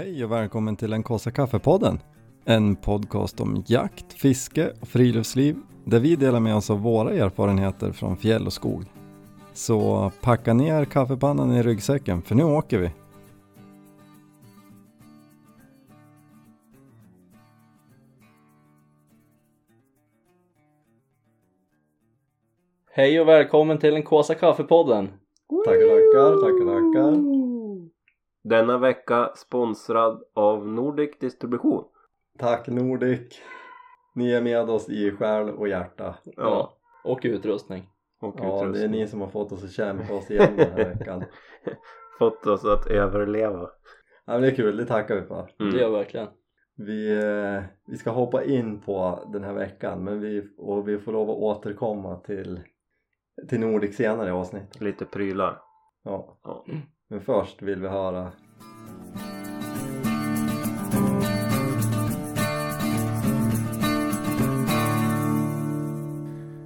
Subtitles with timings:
[0.00, 2.00] Hej och välkommen till den kaffe kaffepodden.
[2.44, 7.92] En podcast om jakt, fiske och friluftsliv där vi delar med oss av våra erfarenheter
[7.92, 8.84] från fjäll och skog.
[9.52, 12.90] Så packa ner kaffepannan i ryggsäcken för nu åker vi.
[22.92, 25.08] Hej och välkommen till den Kåsa Kaffepodden!
[25.64, 27.39] Tackar, tackar, tackar, tackar.
[28.42, 31.84] Denna vecka sponsrad av Nordic Distribution.
[32.38, 33.40] Tack Nordic.
[34.14, 36.14] Ni är med oss i själ och hjärta.
[36.24, 36.72] Ja,
[37.04, 37.88] och utrustning.
[38.20, 38.90] Och Ja, det är utrustning.
[38.90, 41.24] ni som har fått oss att kämpa oss igenom den här veckan.
[42.18, 43.70] Fått oss att överleva.
[44.24, 45.50] Ja, men det är kul, det tackar vi för.
[45.60, 45.72] Mm.
[45.72, 46.28] Det gör jag verkligen.
[46.76, 51.12] Vi, eh, vi ska hoppa in på den här veckan men vi, och vi får
[51.12, 52.60] lov att återkomma till,
[53.48, 54.80] till Nordic senare i avsnittet.
[54.80, 55.60] Lite prylar.
[56.04, 56.38] Ja.
[56.42, 56.64] Ja.
[57.12, 58.32] Men först vill vi höra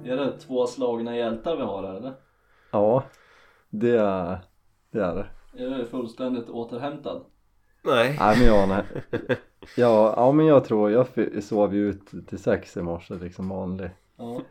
[0.05, 2.13] Är det två slagna hjältar vi har här eller?
[2.71, 3.03] Ja,
[3.69, 4.41] det är
[4.91, 4.99] det.
[4.99, 5.27] Är det.
[5.63, 7.25] Är det fullständigt återhämtad?
[7.83, 8.17] Nej.
[8.19, 8.83] Nej men jag, nej.
[9.77, 11.07] Ja, ja men jag tror jag
[11.43, 13.89] sov ju ut till sex i morse liksom vanlig.
[14.17, 14.41] Ja.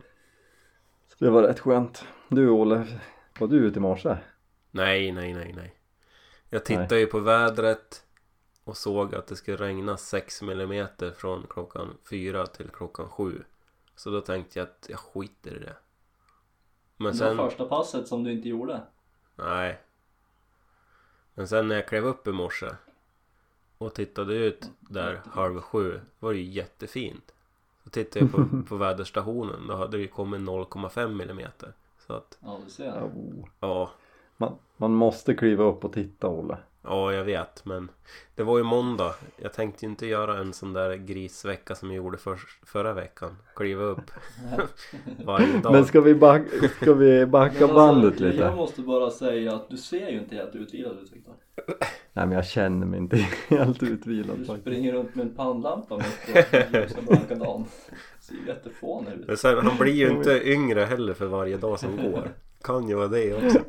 [1.07, 2.05] Så det var rätt skönt.
[2.29, 2.85] Du Olle,
[3.39, 4.17] var du ute i morse?
[4.71, 5.74] Nej, nej, nej, nej.
[6.49, 8.05] Jag tittade ju på vädret
[8.63, 10.87] och såg att det skulle regna 6 mm
[11.17, 13.43] från klockan 4 till klockan 7.
[13.95, 15.75] Så då tänkte jag att jag skiter i det.
[16.97, 17.37] Men Det sen...
[17.37, 18.81] var första passet som du inte gjorde.
[19.35, 19.81] Nej.
[21.33, 22.69] Men sen när jag klev upp i morse
[23.77, 27.33] och tittade ut där halv sju var det ju jättefint.
[27.83, 31.73] Så tittade jag på, på väderstationen då hade det ju kommit 0,5 millimeter.
[32.07, 33.11] Så att Ja, du ser.
[33.59, 33.91] Ja,
[34.37, 36.57] Man, man måste kliva upp och titta Olle.
[36.83, 37.89] ja jag vet men
[38.35, 39.15] det var ju måndag.
[39.37, 43.37] Jag tänkte ju inte göra en sån där grisvecka som jag gjorde för, förra veckan.
[43.55, 44.11] Kliva upp
[45.25, 45.71] varje dag.
[45.71, 46.41] Men ska vi, back,
[46.81, 48.37] ska vi backa alltså, bandet lite?
[48.37, 51.33] Jag måste bara säga att du ser ju inte helt utvilad ut Viktor.
[52.13, 53.15] Nej men jag känner mig inte
[53.47, 54.61] helt Du utvilad faktiskt.
[54.61, 56.33] springer runt med en pannlampa mitt
[56.71, 57.65] på ljusa blanka dagen.
[58.19, 59.27] Ser ju jättefånig ut.
[59.27, 62.31] Men sen, han blir ju inte yngre heller för varje dag som går.
[62.61, 63.59] Kan ju vara det också.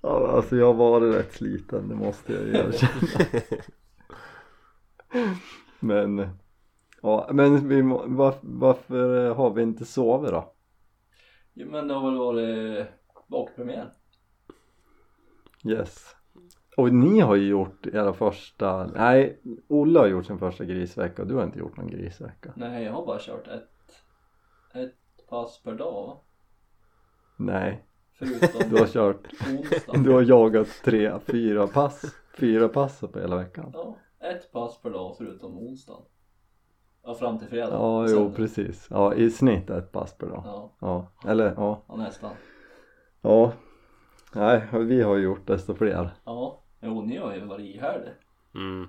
[0.00, 3.24] Ja, alltså jag varit rätt sliten, det måste jag ju erkänna.
[5.80, 6.28] men,
[7.02, 10.52] ja, men vi, varför, varför har vi inte sovit då?
[11.54, 12.86] Jo men det har väl varit
[13.26, 13.94] bakpremiär.
[15.64, 16.14] Yes.
[16.76, 21.28] Och ni har ju gjort era första, nej Olle har gjort sin första grisvecka och
[21.28, 22.52] du har inte gjort någon grisvecka.
[22.56, 24.02] Nej jag har bara kört ett,
[24.74, 26.20] ett pass per dag va?
[27.36, 27.87] Nej,
[28.18, 29.92] Förutom du har kört, onsdag.
[30.04, 33.70] du har jagat tre, fyra pass, fyra pass på hela veckan.
[33.74, 36.02] Ja, ett pass per dag förutom onsdagen.
[37.02, 37.72] Ja, fram till fredag.
[37.72, 38.86] Ja, Sen- jo precis.
[38.90, 40.42] Ja, i snitt ett pass per dag.
[40.44, 42.30] Ja, Ja, eller ja, ja, nästan.
[43.22, 43.52] ja.
[44.34, 46.10] Nej, vi har gjort desto fler.
[46.24, 48.10] Ja, jo ni har ju varit ihärdig.
[48.54, 48.86] Mm,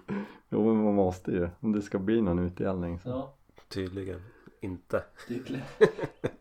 [0.50, 3.10] Jo men man måste ju om det ska bli någon utdelning så.
[3.10, 3.34] Ja,
[3.70, 4.22] tydligen
[4.62, 5.04] inte.
[5.28, 5.66] tydligen.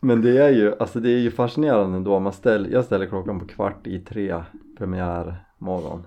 [0.00, 3.40] Men det är ju, alltså det är ju fascinerande då man ställer, jag ställer klockan
[3.40, 4.42] på kvart i tre
[4.78, 6.06] premiärmorgon.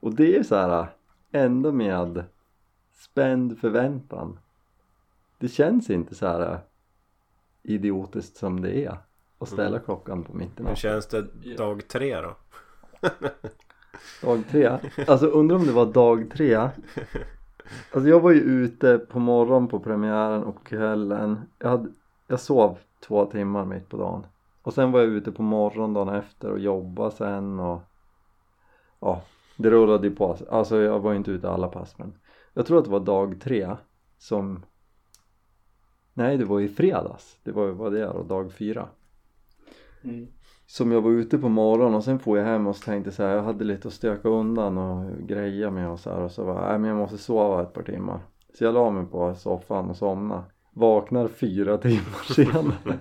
[0.00, 0.86] Och det är ju så här
[1.32, 2.24] ändå med
[2.92, 4.38] spänd förväntan.
[5.38, 6.58] Det känns inte så här
[7.62, 8.98] idiotiskt som det är
[9.38, 11.22] att ställa klockan på mitten Hur av känns det
[11.56, 12.36] dag tre då?
[14.22, 14.78] Dag tre?
[15.06, 16.54] Alltså undrar om det var dag tre?
[17.92, 21.88] Alltså jag var ju ute på morgonen på premiären och kvällen jag, hade,
[22.30, 24.26] jag sov två timmar mitt på dagen.
[24.62, 27.80] Och sen var jag ute på morgonen dagen efter och jobbade sen och
[29.00, 29.22] ja,
[29.56, 30.36] det rullade ju på.
[30.50, 32.12] Alltså jag var ju inte ute alla pass men
[32.54, 33.76] jag tror att det var dag tre
[34.18, 34.62] som
[36.14, 38.88] Nej det var i fredags, det var ju vad det är och dag fyra.
[40.02, 40.26] Mm.
[40.66, 43.22] som jag var ute på morgonen och sen får jag hem och så tänkte så
[43.22, 46.44] här, jag hade lite att stöka undan och greja med och så här och så
[46.44, 48.20] var nej men jag måste sova ett par timmar.
[48.58, 50.42] Så jag la mig på soffan och somnade
[50.80, 52.98] vaknar fyra timmar senare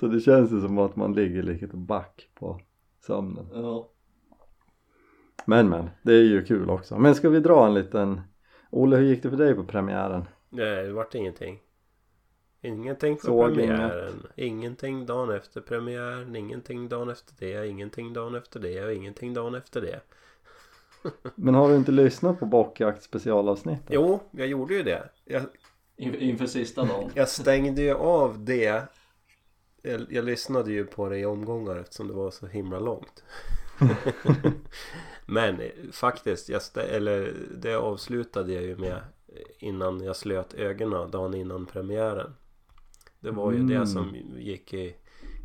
[0.00, 2.60] så det känns ju som att man ligger lite back på
[3.06, 3.88] sömnen Ja,
[5.44, 8.20] men men det är ju kul också men ska vi dra en liten
[8.70, 10.24] Olle hur gick det för dig på premiären?
[10.48, 11.60] Nej, det vart ingenting.
[12.60, 14.26] Ingenting på Såg premiären.
[14.36, 16.36] Ingenting dagen efter premiären.
[16.36, 17.68] Ingenting dagen efter det.
[17.68, 18.84] Ingenting dagen efter det.
[18.84, 20.00] Och ingenting dagen efter det.
[21.34, 23.90] Men har du inte lyssnat på bockjakt specialavsnittet?
[23.90, 25.08] Jo, jag gjorde ju det.
[25.24, 25.42] Jag,
[25.98, 27.10] inför sista dagen.
[27.14, 28.86] jag stängde ju av det.
[29.82, 33.24] Jag, jag lyssnade ju på det i omgångar eftersom det var så himla långt.
[35.26, 35.60] Men
[35.92, 39.00] faktiskt, jag stä- eller det avslutade jag ju med
[39.58, 42.34] innan jag slöt ögonen dagen innan premiären.
[43.20, 43.68] Det var ju Mm.
[43.80, 44.96] det som gick i,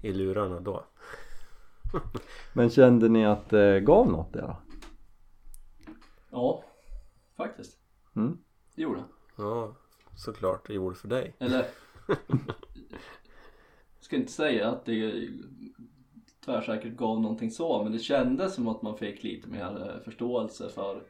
[0.03, 0.85] i lurarna då.
[2.53, 4.57] Men kände ni att det gav något det då?
[6.31, 6.63] Ja,
[7.37, 7.77] faktiskt.
[8.15, 8.37] Mm.
[8.75, 9.05] Det gjorde det.
[9.43, 9.75] Ja,
[10.15, 11.35] såklart det gjorde för dig.
[11.39, 11.65] Eller
[12.07, 12.17] jag
[13.99, 15.29] ska inte säga att det
[16.45, 20.69] tvärsäkert gav någonting så men det kändes som att man fick lite mer eh, förståelse
[20.69, 21.03] för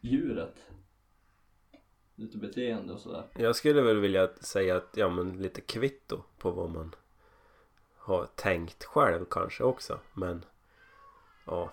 [0.00, 0.70] djuret.
[2.14, 3.24] Lite beteende och sådär.
[3.36, 6.94] Jag skulle väl vilja säga att, ja men lite kvitto på vad man
[7.96, 9.98] har tänkt själv kanske också.
[10.14, 10.44] Men
[11.44, 11.72] ja,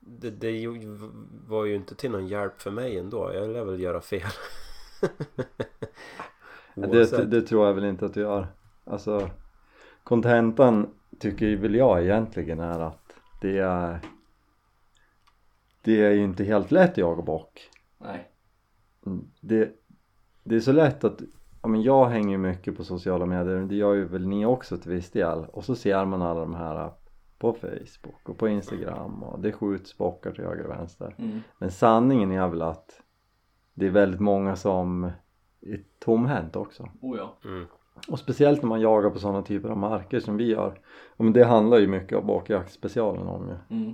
[0.00, 0.66] det, det
[1.46, 3.34] var ju inte till någon hjälp för mig ändå.
[3.34, 4.30] Jag lär väl göra fel.
[6.74, 8.46] Det, det tror jag väl inte att du gör.
[8.84, 9.30] Alltså
[10.04, 14.00] kontentan tycker väl jag egentligen är att det är
[15.82, 17.70] det är ju inte helt lätt att jaga bock.
[17.98, 18.30] Nej.
[19.06, 19.70] Mm, Det,
[20.44, 21.20] det är så lätt att
[21.62, 24.76] ja, men jag hänger ju mycket på sociala medier, det gör ju väl ni också
[24.76, 26.90] till viss del och så ser man alla de här
[27.38, 31.40] på Facebook och på Instagram och det skjuts bockar till höger och vänster Mm.
[31.58, 33.00] men sanningen är väl att
[33.76, 35.04] det är väldigt många som
[35.60, 37.36] är tomhänt också Oh ja.
[37.44, 37.66] Mm.
[38.08, 40.80] och speciellt när man jagar på sådana typer av marker som vi gör
[41.16, 43.92] men det handlar ju mycket av bakjaktspecialen om ju Mm.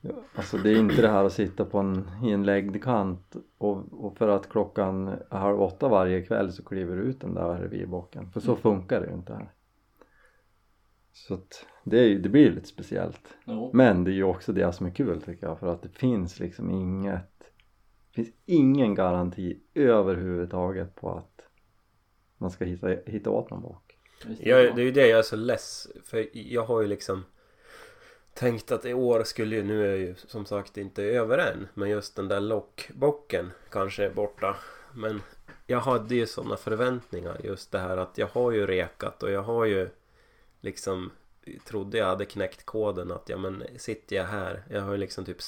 [0.00, 4.04] Ja, Alltså det är inte det här att sitta på en, i en läggkant och,
[4.04, 7.56] och för att klockan är halv åtta varje kväll så kliver du ut den där
[7.58, 8.62] revirbocken för så Mm.
[8.62, 9.52] funkar det ju inte här
[11.12, 13.70] så att det, är, ju- det blir lite speciellt Jo.
[13.74, 16.40] men det är ju också det som är kul tycker jag för att det finns
[16.40, 17.37] liksom inget
[18.24, 21.40] finns ingen garanti överhuvudtaget på att
[22.38, 23.76] man ska hitta, hitta åt någon
[24.26, 24.82] Visst Jag, det.
[24.82, 27.24] är ju det jag är så less För jag har ju liksom
[28.34, 31.68] Tänkt att i år skulle ju, nu är jag ju som sagt inte över än
[31.74, 34.56] Men just den där lockbocken kanske är borta.
[34.94, 35.22] Men
[35.66, 39.42] jag hade ju sådana förväntningar just det här att jag har ju rekat och jag
[39.42, 39.88] har ju
[40.60, 41.10] liksom
[41.66, 45.24] Trodde jag hade knäckt koden att ja men sitter jag här Jag har ju liksom
[45.24, 45.40] typ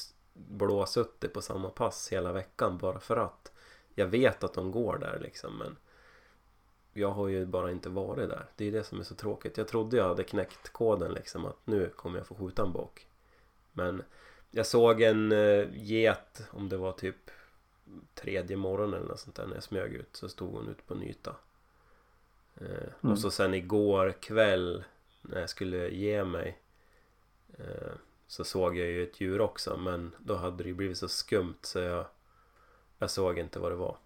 [0.48, 3.52] blåsuttit på samma pass hela veckan bara för att
[3.94, 5.76] Jag vet att de går där liksom men
[6.92, 8.46] jag har ju bara inte varit där.
[8.56, 9.58] Det är det som är så tråkigt.
[9.58, 13.06] Jag trodde jag hade knäckt koden liksom att nu kommer jag få skjuta en bock.
[13.72, 14.02] Men
[14.50, 17.30] jag såg en uh, get om det var typ
[18.14, 20.94] tredje morgonen eller något sånt där när jag smög ut så stod hon ute på
[20.94, 21.36] en yta.
[22.54, 22.66] Eh,
[23.02, 23.12] Mm.
[23.12, 24.84] Och så sen igår kväll
[25.22, 26.58] när jag skulle ge mig
[27.58, 27.92] eh,
[28.30, 31.58] så såg jag ju ett djur också men då hade det ju blivit så skumt
[31.62, 32.04] så jag
[32.98, 33.96] jag såg inte vad det var.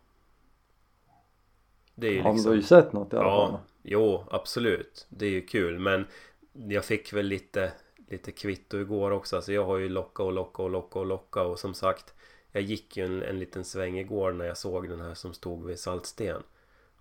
[1.94, 2.36] Det är ju liksom...
[2.36, 5.06] du har ju sett något i alla fall Ja, jo absolut.
[5.08, 6.06] Det är ju kul men
[6.52, 7.72] jag fick väl lite,
[8.08, 9.36] lite kvitto igår också.
[9.36, 12.14] Alltså jag har ju locka och locka och locka och locka och som sagt
[12.52, 15.66] jag gick ju en, en liten sväng igår när jag såg den här som stod
[15.66, 16.42] vid Saltsten.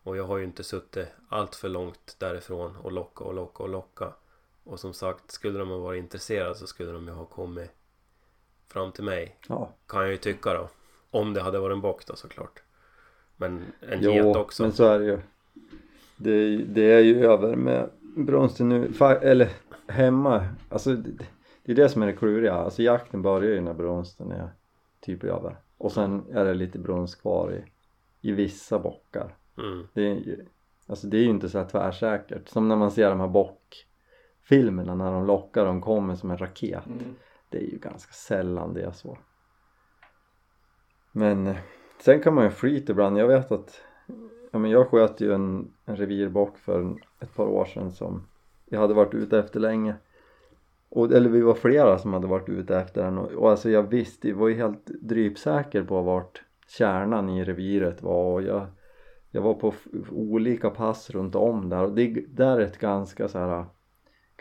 [0.04, 3.70] Och jag har ju inte suttit allt för långt därifrån och locka och locka och
[3.70, 4.14] locka.
[4.64, 7.72] Och som sagt, skulle de ha varit intresserade så skulle de ju ha kommit
[8.68, 9.38] fram till mig.
[9.48, 9.70] ja.
[9.88, 10.70] Kan jag ju tycka då.
[11.12, 12.64] Om det hade varit en bock då såklart.
[13.38, 14.64] Men en Jo, get också.
[14.64, 15.20] men så är det ju
[16.18, 19.50] det, är- det är ju över med brunsten nu, Fa- eller
[19.88, 21.26] hemma, alltså det,
[21.64, 24.50] det är det som är det kluriga, alltså jakten börjar ju när brunsten är
[25.02, 27.64] typ över och sen är det lite brunst kvar i,
[28.30, 29.88] i vissa bockar Mm.
[29.94, 30.46] det är
[30.88, 33.28] alltså det är ju inte så här tvärsäkert som när man ser de här
[34.44, 36.86] bockfilmerna när de lockar de kommer som en raket.
[36.86, 37.16] Mm.
[37.50, 39.18] det är ju ganska sällan det är så.
[41.12, 41.58] Men eh,
[42.00, 43.18] sen kan man ju flyta ibland.
[43.18, 43.82] Jag vet att
[44.52, 48.28] ja, men jag sköt ju en, en revirbock för ett par år sedan som
[48.66, 49.96] jag hade varit ute efter länge.
[50.90, 53.18] Och, eller vi var flera som hade varit ute efter den.
[53.18, 58.02] Och, och alltså jag visste, jag var ju helt drypsäker på vart kärnan i reviret
[58.04, 58.34] var.
[58.34, 58.68] Och jag,
[59.32, 59.74] jag var på
[60.12, 61.84] olika pass runt om där.
[61.84, 63.66] Och det där är ett ganska så här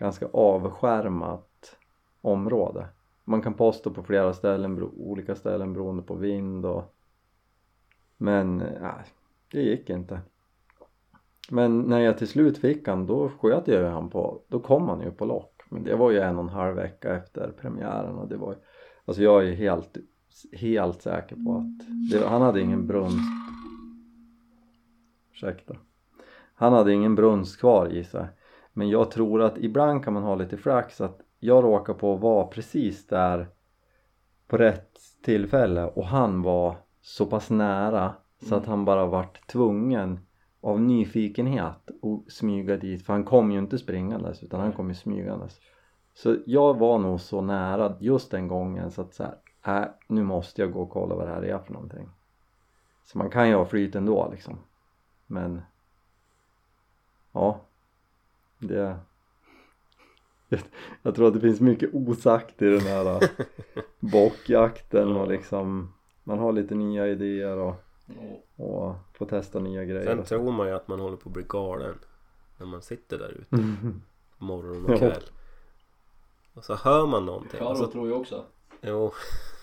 [0.02, 1.76] ganska avskärmat
[2.20, 2.88] område.
[3.24, 6.94] Man kan posta på flera ställen, olika ställen beroende på vind och
[8.16, 9.04] men nej,
[9.52, 10.20] det gick inte.
[11.50, 14.88] Men när jag till slut fick han då sköt jag ju han på, då kom
[14.88, 15.62] han ju på lock.
[15.68, 18.58] Men det var ju en och en halv vecka efter premiären och det var ju
[19.04, 19.96] alltså jag är ju helt
[20.52, 23.28] helt säker på att det, han hade ingen brunst.
[25.32, 25.76] Ursäkta.
[26.54, 28.28] Han hade ingen brunst kvar gissar jag
[28.72, 32.20] men jag tror att ibland kan man ha lite flax att jag råkar på att
[32.20, 33.48] vara precis där
[34.46, 40.20] på rätt tillfälle och han var så pass nära så att han bara vart tvungen
[40.60, 43.06] av nyfikenhet att smyga dit.
[43.06, 45.60] För han kom ju inte springandes utan han kom ju smygandes.
[46.14, 49.24] Så jag var nog så nära just den gången så att så
[49.60, 52.08] här, äh, nu måste jag gå och kolla vad det här är för någonting.
[53.04, 54.58] Så man kan ju ha flyt ändå liksom.
[55.26, 55.62] Men
[57.32, 57.60] ja,
[58.62, 58.96] det
[61.02, 63.30] jag tror att det finns mycket osagt i den här
[64.00, 65.92] bockjakten och liksom
[66.24, 67.74] man har lite nya idéer och,
[68.56, 70.04] och får testa nya grejer.
[70.04, 71.98] Sen tror man ju att man håller på att bli galen
[72.58, 74.02] när man sitter där ute Mm.
[74.38, 75.22] morgon och kväll.
[76.54, 77.58] Och så hör man någonting.
[77.60, 78.44] Karo så, tror jag också.
[78.80, 79.12] jo.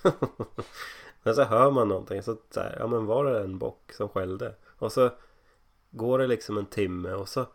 [1.23, 4.09] men så hör man någonting så, så här, ja men var det en bock som
[4.09, 4.55] skällde?
[4.77, 5.09] Och så
[5.91, 7.45] går det liksom en timme och så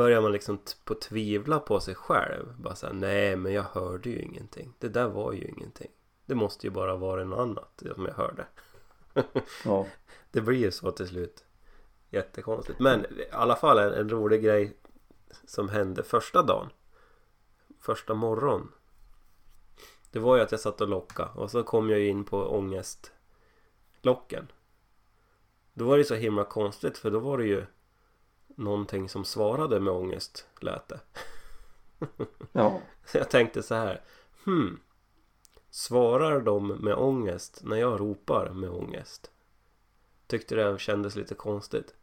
[0.00, 2.54] börjar man liksom på tvivla på sig själv.
[2.58, 4.74] Bara såhär, nej men jag hörde ju ingenting.
[4.78, 5.90] Det där var ju ingenting.
[6.26, 8.46] Det måste ju bara vara något annat som jag hörde.
[9.64, 9.86] Ja.
[10.30, 11.44] Det blir ju så till slut.
[12.10, 12.78] Jättekonstigt.
[12.78, 14.76] Men i alla fall en, en rolig grej
[15.44, 16.70] som hände första dagen.
[17.80, 18.72] Första morgon.
[20.10, 22.44] Det var ju att jag satt och lockade och så kom jag ju in på
[22.44, 24.52] ångestlocken.
[25.72, 27.66] Då var det så himla konstigt för då var det ju
[28.60, 31.00] någonting som svarade med ångest lät det.
[32.52, 32.80] ja.
[33.04, 34.00] Så jag tänkte så här.
[34.44, 34.80] Hmm.
[35.70, 39.30] Svarar de med ångest när jag ropar med ångest?
[40.26, 41.94] Tyckte det kändes lite konstigt.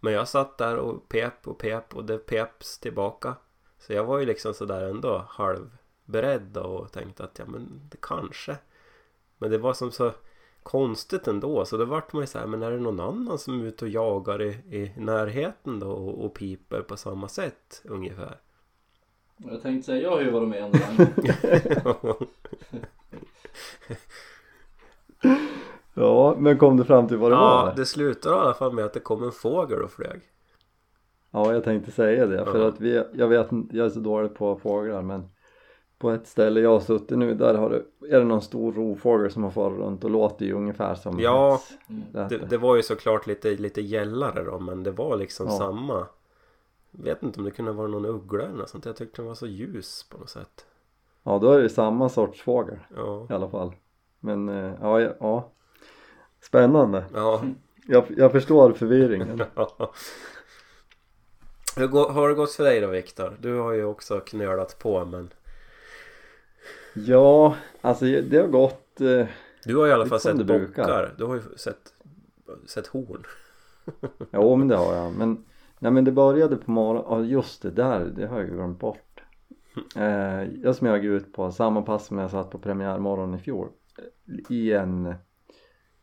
[0.00, 3.36] Men jag satt där och pep och pep och det peps tillbaka.
[3.78, 8.56] Så jag var ju liksom sådär ändå halvberedd och tänkte att ja men det kanske.
[9.38, 10.12] Men det var som så
[10.62, 13.64] konstigt ändå så då vart man ju såhär men är det någon annan som är
[13.64, 18.40] ute och jagar i, i närheten då och, och piper på samma sätt ungefär?
[19.36, 21.82] Jag tänkte säga, jag har ju varit med det.
[25.94, 27.74] ja, men kom du fram till vad det ja, var?
[27.76, 30.20] det slutar i alla fall med att det kom en fågel och flög.
[31.30, 32.68] Ja, jag tänkte säga det för Ja.
[32.68, 35.30] att vi, jag vet jag är så dålig på fåglar men
[36.00, 37.82] på ett ställe jag har suttit nu där har det,
[38.14, 41.54] är det någon stor rovfågel som har farit runt och låter ju ungefär som Ja,
[41.54, 42.28] ett- Mm.
[42.28, 45.58] Det, det var ju såklart lite, lite gällare då men det var liksom Ja.
[45.58, 46.06] samma.
[46.90, 48.84] Vet inte om det kunde vara någon uggla eller något sånt.
[48.84, 50.66] Jag tyckte den var så ljus på något sätt.
[51.22, 53.26] Ja, då är det samma sorts fågel Ja.
[53.30, 53.72] i alla fall.
[54.20, 55.50] Men eh, ja, ja, ja.
[56.40, 57.04] Spännande.
[57.14, 57.42] Ja.
[57.86, 59.42] Jag, jag förstår förvirringen.
[61.76, 63.36] Hur går, har det gått för dig då Viktor?
[63.40, 65.30] Du har ju också knölat på men
[67.06, 69.26] Ja, alltså det har gått eh,
[69.64, 71.14] Du har i alla fall sett bockar.
[71.18, 71.94] Du har ju sett,
[72.66, 73.24] sett horn.
[74.32, 75.44] Jo men det har jag men
[75.82, 79.22] Nej men det började på morgonen, ja just det där, det har jag glömt bort
[79.96, 83.68] eh, Jag smög ut på samma pass som jag satt på premiärmorgon i fjol
[84.48, 85.14] I en,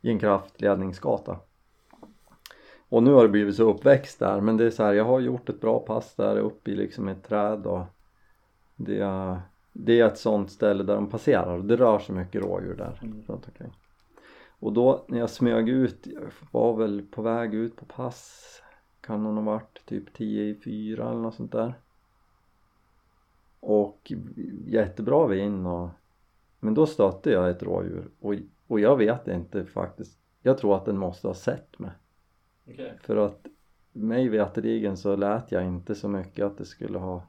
[0.00, 1.36] i en kraftledningsgata
[2.88, 5.20] Och nu har det blivit så uppväxt där men det är så här, jag har
[5.20, 7.84] gjort ett bra pass där uppe i liksom ett träd och
[8.76, 9.40] det är,
[9.80, 12.98] det är ett sånt ställe där de passerar och det rör sig mycket rådjur där
[13.02, 13.22] Mm.
[13.26, 13.72] runt omkring
[14.60, 18.44] och då när jag smög ut, jag var väl på väg ut på pass
[19.00, 21.74] kan hon ha varit typ 10 i 4 eller något sånt där
[23.60, 24.12] och
[24.66, 25.88] jättebra vind och
[26.60, 28.34] men då stötte jag ett rådjur och,
[28.66, 31.90] och jag vet inte faktiskt jag tror att den måste ha sett mig
[32.68, 32.98] Okej.
[33.02, 33.46] för att
[33.92, 37.22] mig veterligen så lät jag inte så mycket att det skulle ha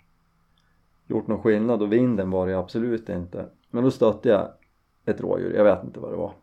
[1.10, 3.46] gjort någon skillnad och vinden var det absolut inte.
[3.70, 4.48] Men då stötte jag
[5.06, 6.34] ett rådjur, jag vet inte vad det var.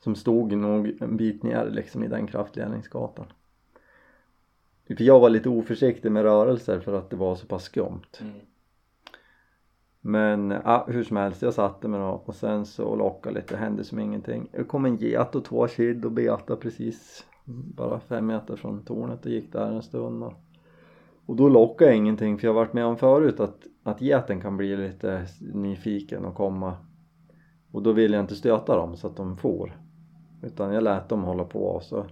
[0.00, 3.26] Som stod nog en bit ner liksom i den kraftledningsgatan.
[4.86, 8.20] För jag var lite oförsiktig med rörelser för att det var så pass skumt.
[8.20, 8.32] Mm.
[10.00, 13.58] men ja, hur som helst, jag satte mig då och sen så lockade lite, det
[13.58, 14.48] hände som ingenting.
[14.52, 19.26] Det kom en get och två kid och betade precis bara fem meter från tornet
[19.26, 20.32] och gick där en stund och,
[21.26, 24.40] och då lockade jag ingenting för jag har varit med om förut att, att geten
[24.40, 26.76] kan bli lite nyfiken och komma.
[27.72, 29.80] Och då vill jag inte stöta dem så att de for
[30.42, 32.06] utan jag lät dem hålla på och så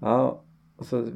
[0.00, 0.44] ja
[0.76, 1.06] och så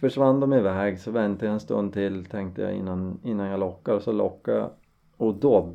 [0.00, 0.98] försvann de iväg.
[0.98, 3.98] Så väntade jag en stund till tänkte jag innan, innan jag lockar.
[3.98, 4.70] Så lockade jag
[5.16, 5.74] och då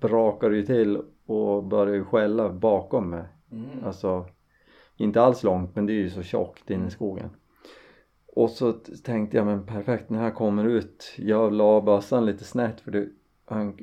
[0.00, 3.24] brakar det ju till och börjar ju skälla bakom mig.
[3.50, 3.84] Mm.
[3.84, 4.26] alltså
[4.96, 7.30] inte alls långt men det är ju så tjockt in i skogen
[8.38, 8.72] och så
[9.04, 13.08] tänkte jag men perfekt när jag kommer ut jag la bössan lite snett för det,
[13.44, 13.78] han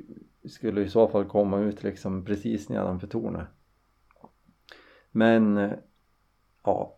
[0.45, 3.47] skulle i så fall komma ut liksom precis nedanför tornet.
[5.11, 5.71] Men eh,
[6.63, 6.95] ja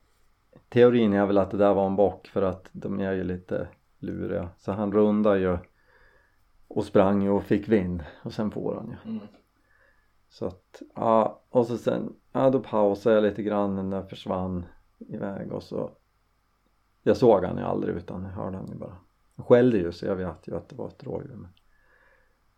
[0.70, 3.68] teorin är väl att det där var en bock för att de är ju lite
[4.00, 4.50] luriga.
[4.58, 5.58] Så han rundade ju
[6.68, 9.12] och sprang ju och fick vind och sen får han ju.
[9.12, 9.28] Mm.
[10.30, 14.66] så att, ja, och så sen, ja då pausade jag lite grann den där försvann
[15.00, 15.92] iväg och så
[17.08, 18.98] jag såg han ju aldrig utan jag hörde han ju bara.
[19.36, 21.48] Han skällde ju så jag vet ju att det var ett rådjur men...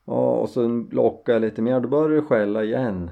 [0.06, 3.12] Ja, och så lockade jag lite mer, då började det skälla igen.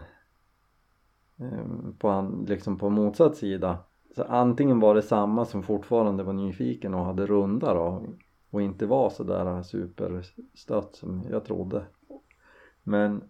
[1.39, 3.77] Ehm, på, han, liksom på motsatt sida.
[4.15, 8.06] Så antingen var det samma som fortfarande var nyfiken och hade runda då
[8.50, 11.84] och inte var sådär superstött som jag trodde.
[12.84, 13.24] Men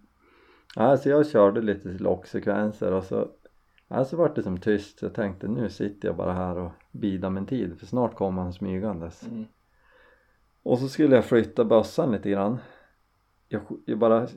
[0.76, 3.28] alltså jag körde lite locksekvenser och så
[3.88, 5.02] alltså vart det som tyst.
[5.02, 8.54] Jag tänkte nu sitter jag bara här och bidar min tid för snart kommer han
[8.54, 9.24] smygandes.
[9.24, 9.46] Mm.
[10.64, 12.58] och så skulle jag flytta bössan lite grann.
[13.48, 14.28] Jag, jag bara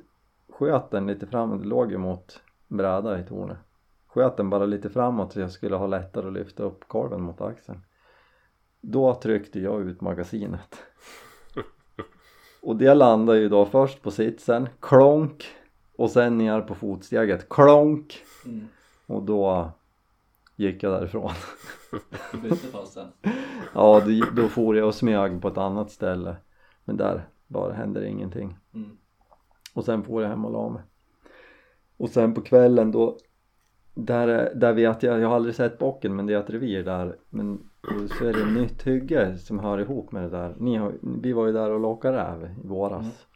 [0.49, 3.59] sköt den lite framåt, det låg ju mot bräda i tornet.
[4.07, 7.41] Sköt den bara lite framåt så jag skulle ha lättare att lyfta upp korven mot
[7.41, 7.81] axeln.
[8.81, 10.77] Då tryckte jag ut magasinet.
[12.63, 15.47] Och det landade ju då först på sitsen, klonk
[15.97, 18.25] och sen ner på fotsteget, klonk.
[18.47, 18.69] Mm.
[19.11, 19.71] Och då
[20.57, 21.31] gick jag därifrån.
[23.75, 24.03] Ja
[24.37, 26.37] då, for jag och smög på ett annat ställe.
[26.85, 28.59] Men där bara hände det ingenting.
[28.75, 28.91] Mm.
[29.75, 30.83] och sen får jag hem och la mig.
[31.97, 33.17] Och sen på kvällen då
[33.95, 36.85] där, är- där vet jag, jag har aldrig sett bocken men det är ett revir
[36.85, 37.17] där.
[37.31, 37.71] Men
[38.19, 40.55] så är det ett nytt hygge som hör ihop med det där.
[40.59, 43.27] Ni har, vi var ju där och lockade räv i våras.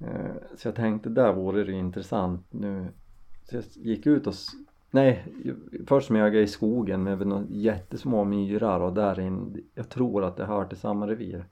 [0.00, 2.88] Eh, så jag tänkte där vore det intressant nu
[3.50, 4.34] så jag gick ut och
[4.90, 5.24] nej
[5.86, 10.36] först smög jag i skogen med några jättesmå myrar och där in jag tror att
[10.36, 11.46] det hör till samma revir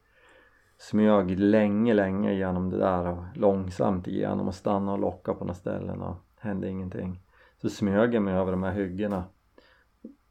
[0.78, 5.54] smög länge, länge genom det där och långsamt igenom och stannade och lockade på några
[5.54, 7.20] ställen och hände ingenting.
[7.60, 9.24] Så smög jag mig över de här hyggena.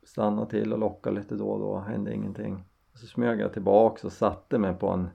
[0.04, 2.64] Stannade till och lockade lite då och då, hände ingenting.
[2.94, 5.10] Så smög jag tillbaks och satte mig på en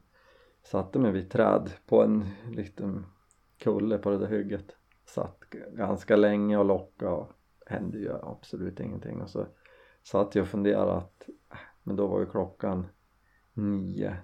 [0.62, 3.06] satte mig vid ett träd på en liten
[3.58, 4.76] kulle på det där hygget.
[5.06, 5.37] Satt
[5.72, 7.32] ganska länge och lockade och
[7.66, 9.22] hände ju absolut ingenting.
[9.22, 9.46] Och så
[10.02, 12.86] satt jag och funderade att äh, men då var ju klockan
[13.52, 14.16] nio.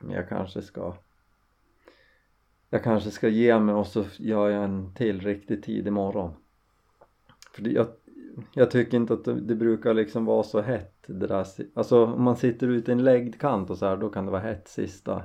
[0.00, 0.94] Men jag kanske ska
[2.70, 6.34] jag kanske ska ge mig och så gör jag en till riktigt tidig morgon
[7.54, 7.86] för det, jag,
[8.54, 12.22] jag tycker inte att det, det brukar liksom vara så hett det där, alltså om
[12.22, 14.68] man sitter ute i en läggd kant och så här då kan det vara hett
[14.68, 15.22] sista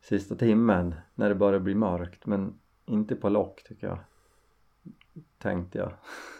[0.00, 2.26] sista timmen när det börjar bli mörkt.
[2.26, 2.58] Men
[2.88, 3.98] inte på lock tycker jag.
[5.38, 5.92] Tänkte jag.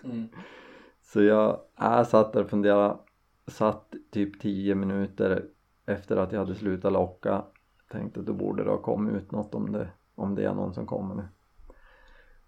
[0.04, 0.28] Mm.
[1.02, 2.98] så jag, jag satt där och funderade.
[3.46, 5.44] Satt typ 10 minuter
[5.86, 7.44] efter att jag hade slutat locka.
[7.90, 10.74] Tänkte att då borde det ha kommit ut något om det, om det är någon
[10.74, 11.28] som kommer nu.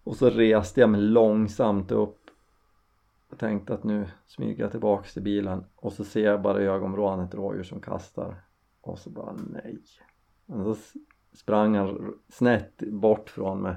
[0.03, 2.17] Och så reste jag mig långsamt upp.
[3.29, 5.65] Och tänkte att nu smyger jag tillbaks till bilen.
[5.75, 8.43] Och så ser jag bara i ögonvrån ett rådjur som kastar.
[8.81, 9.77] Och så bara nej.
[10.45, 10.97] Och så
[11.33, 13.75] sprang han snett bort från mig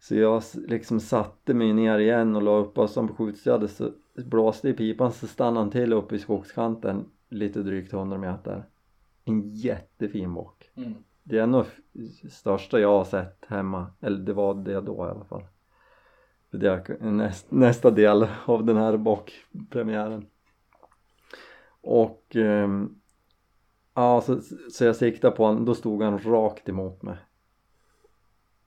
[0.00, 4.68] så jag liksom satte mig ner igen och la upp bössan på skjutstödet så blåste
[4.68, 8.64] i pipan så stannade han till uppe i skogskanten lite drygt 100 meter.
[9.24, 10.70] En jättefin bock.
[10.74, 10.94] Mm.
[11.22, 11.64] det är nog
[12.30, 13.86] största jag har sett hemma.
[14.00, 15.42] Eller det var det då i alla fall.
[16.50, 20.26] Det är näst, nästa del av den här bockpremiären.
[21.80, 23.00] Och ehm,
[23.94, 27.16] ja så, så jag siktade på honom, då stod han rakt emot mig.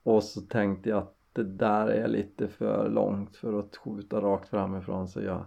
[0.02, 4.48] Och så tänkte jag att det där är lite för långt för att skjuta rakt
[4.48, 5.44] framifrån så jag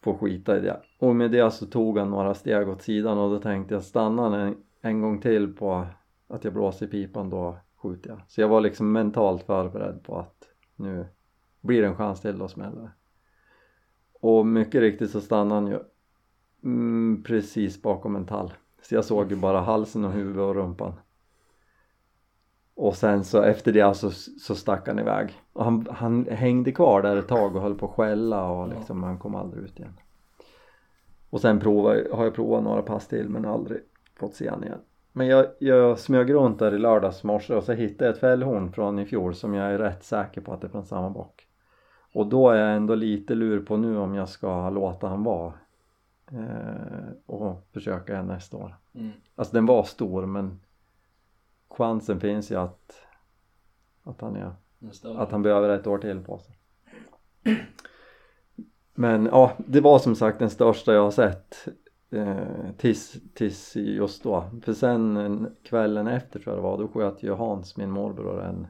[0.00, 0.80] får skita i det.
[0.98, 4.22] Och med det så tog han några steg åt sidan och då tänkte jag stanna
[4.22, 5.86] han en, en gång till på
[6.28, 8.20] att jag blåser i pipan då skjuter jag.
[8.28, 11.06] Så jag var liksom mentalt förberedd på att nu
[11.60, 12.90] blir det en chans till då smäller det
[14.20, 15.78] och mycket riktigt så stannade han ju
[16.64, 18.52] mm, precis bakom en tall.
[18.82, 20.92] Så jag såg ju bara halsen och huvudet och rumpan
[22.78, 24.10] och sen så efter det så,
[24.40, 25.32] så stack han iväg.
[25.52, 29.02] Och han, han hängde kvar där ett tag och höll på att skälla och liksom
[29.02, 29.92] han kom aldrig ut igen.
[31.30, 33.80] Och sen prova, har jag provat några pass till men aldrig
[34.16, 34.78] fått se han igen.
[35.12, 38.72] Men jag, jag smög runt där i lördags morse och så hittade jag ett fällhorn
[38.72, 41.46] från i fjol som jag är rätt säker på att det är från samma bock.
[42.12, 45.52] Och då är jag ändå lite lur på nu om jag ska låta han vara
[46.32, 48.76] eh, och försöka igen nästa år.
[48.94, 49.10] Mm.
[49.34, 50.60] Alltså den var stor men
[51.70, 53.04] chansen finns ju att
[54.02, 54.52] att han, är,
[55.04, 56.58] att han behöver ett år till på sig.
[58.94, 61.68] Men ja, det var som sagt den största jag har sett
[62.10, 64.50] eh, tills, tills just då.
[64.62, 68.66] För sen kvällen efter tror jag det var, då sköt ju Hans, min morbror, en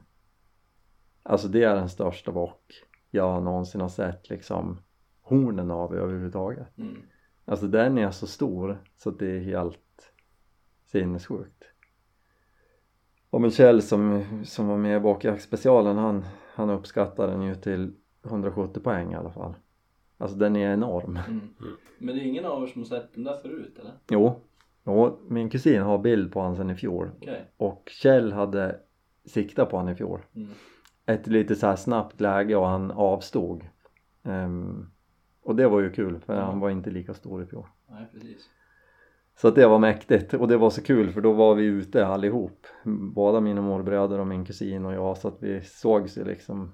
[1.23, 4.77] Alltså det är den största bock jag någonsin har sett liksom
[5.21, 6.77] hornen av överhuvudtaget.
[6.77, 7.01] Mm.
[7.45, 10.13] Alltså den är så stor så att det är helt
[10.85, 11.63] sinnessjukt.
[13.29, 17.93] Och Michel som, som var med i bakjaktspecialen han, han uppskattar den ju till
[18.25, 19.53] 170 poäng i alla fall.
[20.17, 21.19] Alltså den är enorm.
[21.27, 21.41] Mm.
[21.97, 23.91] Men det är ingen av er som har sett den där förut eller?
[24.09, 24.35] Jo,
[24.85, 27.51] jo min kusin har bild på han sen i fjol Okej.
[27.57, 28.75] och Kjell hade
[29.25, 30.19] siktat på han i fjol.
[30.35, 30.49] Mm.
[31.05, 33.63] Ett lite så här snabbt läge och han avstod.
[34.23, 34.89] Ehm,
[35.43, 36.41] och det var ju kul för Ja.
[36.41, 37.65] han var inte lika stor i fjol.
[37.89, 38.49] Nej precis.
[39.41, 42.07] Så att det var mäktigt och det var så kul för då var vi ute
[42.07, 42.67] allihop.
[43.13, 46.71] Båda mina morbröder och min kusin och jag så att vi sågs ju liksom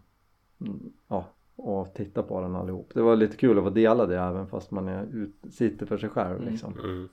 [1.08, 1.26] ja,
[1.56, 2.92] och tittade på den allihop.
[2.94, 6.10] Det var lite kul att vara delade även fast man är ut, sitter för sig
[6.10, 6.50] själv Mm.
[6.52, 6.80] liksom.
[6.80, 7.10] Mm.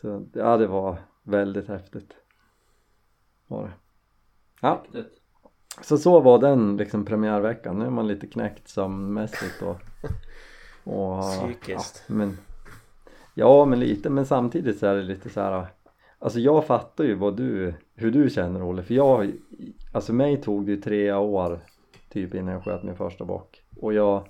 [0.00, 2.16] Så ja, det var väldigt häftigt.
[3.46, 3.72] Var det.
[4.60, 4.84] Ja,
[5.80, 7.78] så så var den liksom premiärveckan.
[7.78, 9.76] Nu är man lite knäckt sömnmässigt och,
[10.94, 12.04] och Psykiskt.
[12.06, 12.36] Ja, men,
[13.34, 15.66] ja men lite men samtidigt så är det lite så här.
[16.18, 19.32] Alltså jag fattar ju vad du, hur du känner Olle för jag,
[19.92, 21.60] alltså mig tog det ju tre år
[22.10, 24.28] typ innan jag sköt min första bock och jag,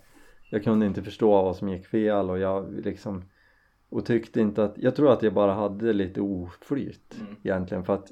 [0.50, 3.24] jag kunde inte förstå vad som gick fel och jag liksom
[3.88, 7.36] och tyckte inte att, jag tror att jag bara hade lite oflyt Mm.
[7.42, 8.08] egentligen för att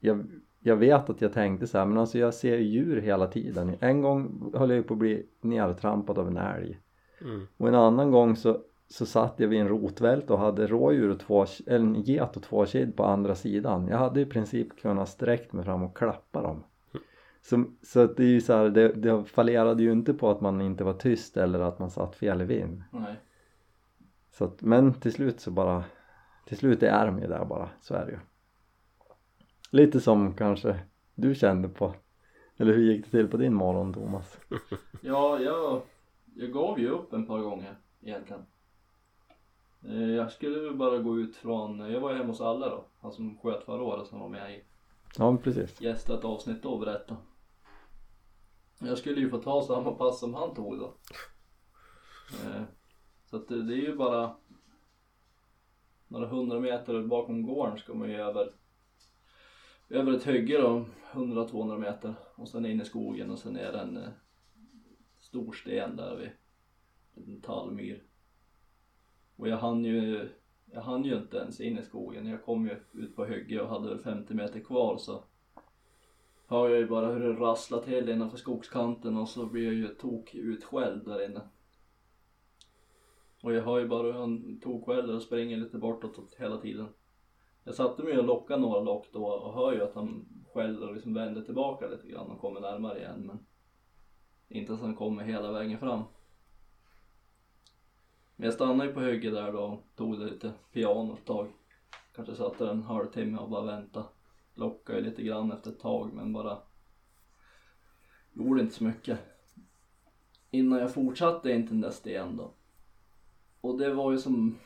[0.00, 0.26] jag,
[0.60, 3.76] jag vet att jag tänkte så här men alltså jag ser ju djur hela tiden
[3.80, 6.78] en gång höll jag ju på att bli nertrampad av en älg
[7.20, 7.46] Mm.
[7.56, 11.20] och en annan gång så, så satt jag vid en rotvält och hade rådjur och
[11.20, 13.88] två, eller en get och två kid på andra sidan.
[13.88, 16.64] Jag hade i princip kunnat sträckt mig fram och klappa dem.
[17.42, 20.40] Så, så att det är ju så här, det, det fallerade ju inte på att
[20.40, 22.82] man inte var tyst eller att man satt fel i vind.
[22.90, 23.14] Nej.
[24.30, 25.84] Så att, men till slut så bara,
[26.46, 28.18] till slut är de ju där bara, så är det ju.
[29.70, 30.80] Lite som kanske
[31.14, 31.94] du kände på,
[32.56, 34.38] eller hur gick det till på din morgon Thomas?
[35.00, 35.82] Ja, jag,
[36.34, 38.42] jag gav ju upp en par gånger egentligen.
[39.88, 43.12] Eh, Jag skulle bara gå ut från, jag var ju hemma hos Alle då, han
[43.12, 44.64] som sköt förra året som var med i
[45.18, 45.80] Ja precis.
[45.80, 47.16] gästa ett avsnitt då och berätta.
[48.78, 50.94] Jag skulle ju få ta samma pass som han tog då.
[52.44, 52.62] Eh,
[53.26, 54.36] Så att det, är ju bara
[56.08, 58.52] några hundra meter bakom gården ska man ju över
[59.88, 63.78] över ett hygge då, 100-200 meter och sen in i skogen och sen är det
[63.80, 64.08] en eh,
[65.20, 66.30] stor sten där vid
[67.28, 68.02] en tallmyr.
[69.36, 70.28] Och jag hann ju
[70.74, 72.26] jag hann ju inte ens in i skogen.
[72.26, 75.24] Jag kom ju ut på hygge och hade väl 50 meter kvar så
[76.46, 79.88] hör jag ju bara hur det rasslar till innanför skogskanten och så blir jag ju
[79.88, 81.40] tok utskälld där inne.
[83.42, 86.86] Och jag hör ju bara hur han tokskäller och springer lite bortåt hela tiden.
[87.64, 90.94] Jag satte mig och lockade några lock då och hör ju att han skäller och
[90.94, 93.38] liksom vänder tillbaka lite grann och kommer närmare igen men
[94.48, 96.02] inte så han kommer hela vägen fram.
[98.36, 101.48] Men jag stannade ju på hygget där då och tog det lite piano ett tag.
[102.14, 104.06] Kanske satt där en halvtimme och bara väntade.
[104.54, 106.58] Lockade ju lite grann efter ett tag men bara
[108.32, 109.18] gjorde inte så mycket.
[110.50, 112.54] Innan jag fortsatte in till den där sten då.
[113.60, 114.58] Och det var ju som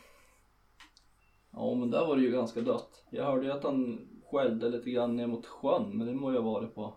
[1.51, 3.05] Ja men där var det ju ganska dött.
[3.11, 6.37] Jag hörde ju att han skällde lite grann ner mot sjön men det må ju
[6.37, 6.95] ha varit på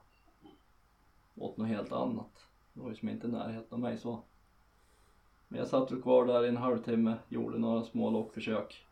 [1.36, 2.48] åt något helt annat.
[2.74, 4.24] Det var ju som inte i närheten av mig så.
[5.52, 8.88] Men jag satt väl kvar där i en halvtimme, gjorde några små lockförsök.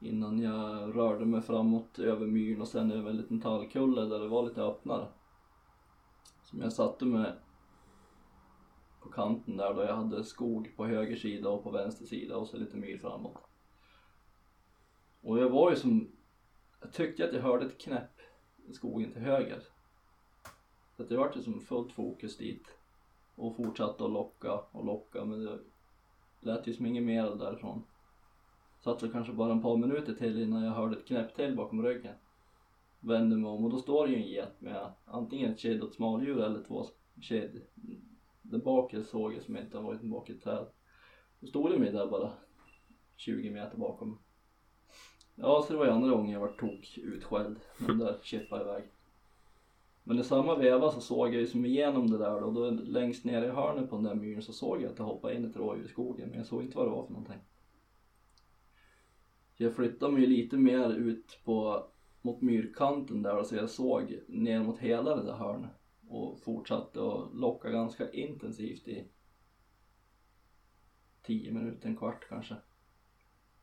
[0.00, 4.28] Innan jag rörde mig framåt över myren och sen över en liten tallkulle där det
[4.28, 5.08] var lite öppnare.
[6.44, 7.32] Som jag satte mig
[9.00, 12.48] på kanten där då jag hade skog på höger sida och på vänster sida och
[12.48, 13.42] så lite myr framåt.
[15.20, 16.12] Och jag var ju som,
[16.80, 18.20] jag tyckte att jag hörde ett knäpp
[18.66, 19.62] i skogen till höger.
[20.96, 22.77] Så att det vart ju som fullt fokus dit.
[23.38, 25.58] Och fortsatte att locka och locka men det
[26.40, 27.82] lät ju som inget mer därifrån.
[28.80, 31.82] Satt väl kanske bara en par minuter till innan jag hörde ett knäpp till bakom
[31.82, 32.14] ryggen.
[33.00, 35.88] Vände mig om och då står det ju en get med antingen ett kid och
[35.88, 36.84] ett smaldjur eller två
[37.22, 37.62] kid.
[38.42, 40.66] Den bakre såg jag som inte har varit bak i ett träd.
[41.40, 42.32] Då stod de ju där bara
[43.16, 44.18] 20 meter bakom.
[45.34, 47.60] Ja, så det var ju andra gången jag var tok utskälld.
[47.78, 48.84] Den där chippade iväg.
[50.08, 53.24] Men i samma veva så såg jag ju som igenom det där och då längst
[53.24, 55.56] ner i hörnet på den där myren så såg jag att det hoppade in ett
[55.56, 57.40] rådjur i skogen men jag såg inte vad det var för någonting.
[59.56, 61.86] Så jag flyttade mig ju lite mer ut på
[62.22, 65.70] mot myrkanten där och så jag såg ner mot hela det där hörnet
[66.08, 69.04] och fortsatte att locka ganska intensivt i
[71.22, 72.56] 10 minuter, en kvart kanske.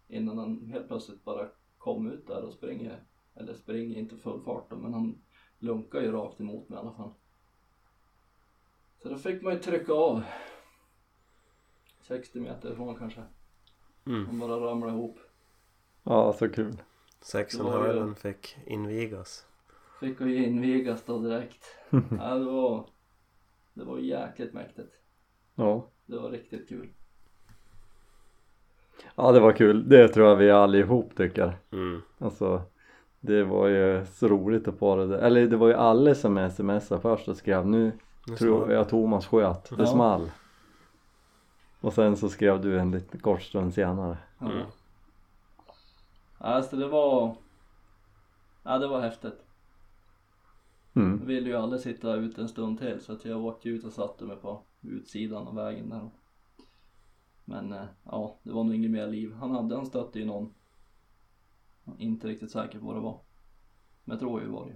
[0.07, 3.03] Innan han helt plötsligt bara kom ut där och springer,
[3.33, 5.21] eller springer inte full fart då, men han
[5.65, 7.13] lunkar ju rakt emot mig i alla fall.
[9.01, 10.23] Så då fick man ju trycka av
[12.01, 13.23] 60 meter ifrån kanske.
[14.05, 14.25] Mm.
[14.25, 15.19] Han bara ramlade ihop.
[16.03, 16.81] Ja så kul.
[17.59, 19.45] Hörlen fick invigas.
[19.99, 21.65] Fick ju invigas då direkt.
[21.89, 22.89] ja, det var,
[23.73, 24.93] det var jäkligt mäktigt.
[25.55, 25.87] Ja.
[26.05, 26.89] det var riktigt kul.
[29.15, 32.01] Ja det var kul, det tror jag vi allihop tycker Mm.
[32.17, 32.61] Alltså
[33.25, 35.19] det var ju så roligt att få det.
[35.19, 37.91] Eller det var ju alla som smsade först och skrev nu
[38.37, 39.85] tror jag Thomas sköt, det Ja.
[39.85, 40.31] small
[41.81, 44.51] Och sen så skrev du en liten kort stund senare Ja.
[44.51, 44.65] Mm.
[46.37, 47.35] Alltså det var,
[48.63, 49.45] ja det var häftigt.
[50.93, 51.25] Jag mm.
[51.25, 54.23] ville ju aldrig sitta ute en stund till så att jag åkte ut och satte
[54.23, 56.09] mig på utsidan av vägen där.
[57.45, 59.33] Men eh, ja, det var nog inget mer liv.
[59.33, 60.53] Han hade, han stötte ju någon.
[61.97, 63.19] Inte riktigt säker på vad det var.
[64.03, 64.75] Men jag tror ju det var det.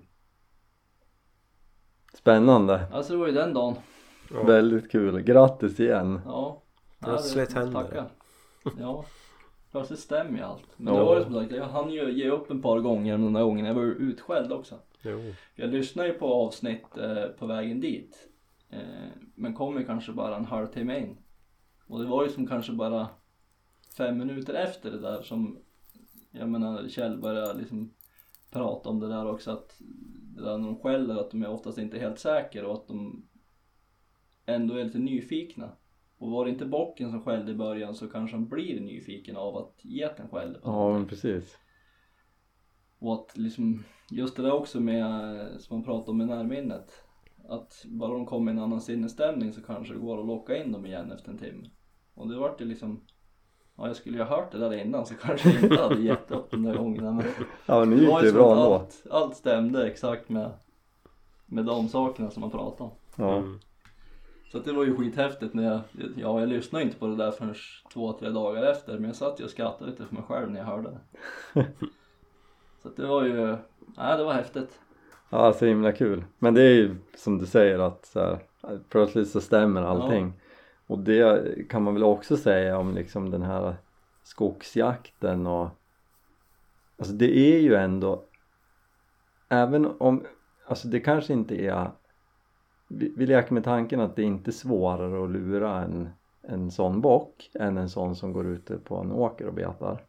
[2.13, 3.75] Spännande, Alltså det var ju den dagen.
[4.33, 4.43] Ja.
[4.43, 6.63] väldigt kul, grattis igen Ja.
[6.99, 8.11] Plötsligt det- händer tackar.
[8.79, 9.05] Ja.
[9.71, 10.67] Plötsligt stämmer ju allt.
[10.77, 10.99] Men Ja.
[10.99, 13.43] det var ju som sagt, jag hann ju ge upp en par gånger den där
[13.43, 14.75] gången jag var ju utskälld också.
[15.01, 15.19] Jo.
[15.55, 18.29] Jag lyssnade ju på avsnitt eh, på vägen dit.
[18.69, 18.79] Eh,
[19.35, 21.17] men kom ju kanske bara en halvtimme in.
[21.87, 23.07] Och det var ju som kanske bara
[23.97, 25.57] fem minuter efter det där som
[26.31, 27.93] jag menar Kjell började liksom
[28.51, 29.75] prata om det där också att
[30.35, 33.25] det där när de skäller att de är oftast inte helt säkra och att de
[34.45, 35.71] ändå är lite nyfikna.
[36.17, 39.57] Och var det inte bocken som skällde i början så kanske han blir nyfiken av
[39.57, 41.57] att geten skäller på Ja men precis
[42.99, 47.03] Och att liksom, just det där också med, som man pratar om med närminnet.
[47.47, 50.71] Att bara de kommer i en annan sinnesstämning så kanske det går att locka in
[50.71, 51.69] dem igen efter en timme.
[52.13, 53.05] Och det vart ju liksom,
[53.79, 56.31] ja jag skulle ju ha hört det där innan så kanske jag inte hade gett
[56.31, 57.15] upp den där gången.
[57.15, 57.25] Men
[57.65, 60.51] Ja nu det gick det ju bra ändå allt, allt stämde exakt med,
[61.45, 62.91] med de sakerna som man pratade om.
[63.15, 63.59] Ja, Mm.
[64.51, 65.79] Så att det var ju skithäftigt när jag,
[66.15, 67.55] ja jag lyssnade inte på det där förrän
[67.93, 70.59] två, tre dagar efter men jag satt ju och skrattade lite för mig själv när
[70.59, 70.99] jag hörde det.
[72.81, 73.57] Så att det var ju,
[73.97, 74.79] nej det var häftigt.
[75.29, 78.39] ja så himla kul Men det är ju som du säger att så här,
[78.89, 80.33] plötsligt så stämmer allting
[80.89, 83.75] Och det kan man väl också säga om liksom den här
[84.23, 85.69] skogsjakten och
[86.97, 88.23] Alltså det är ju ändå
[89.49, 90.25] Även om,
[90.67, 91.91] alltså det kanske inte är
[92.88, 96.10] Vi, vi leker med tanken att det inte är svårare att lura en,
[96.41, 100.04] en sån bock än en sån som går ute på en åker och betar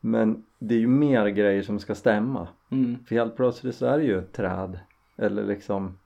[0.00, 3.04] Men det är ju mer grejer som ska stämma Mm.
[3.04, 4.78] för helt plötsligt så är det ju ett träd
[5.16, 5.98] eller liksom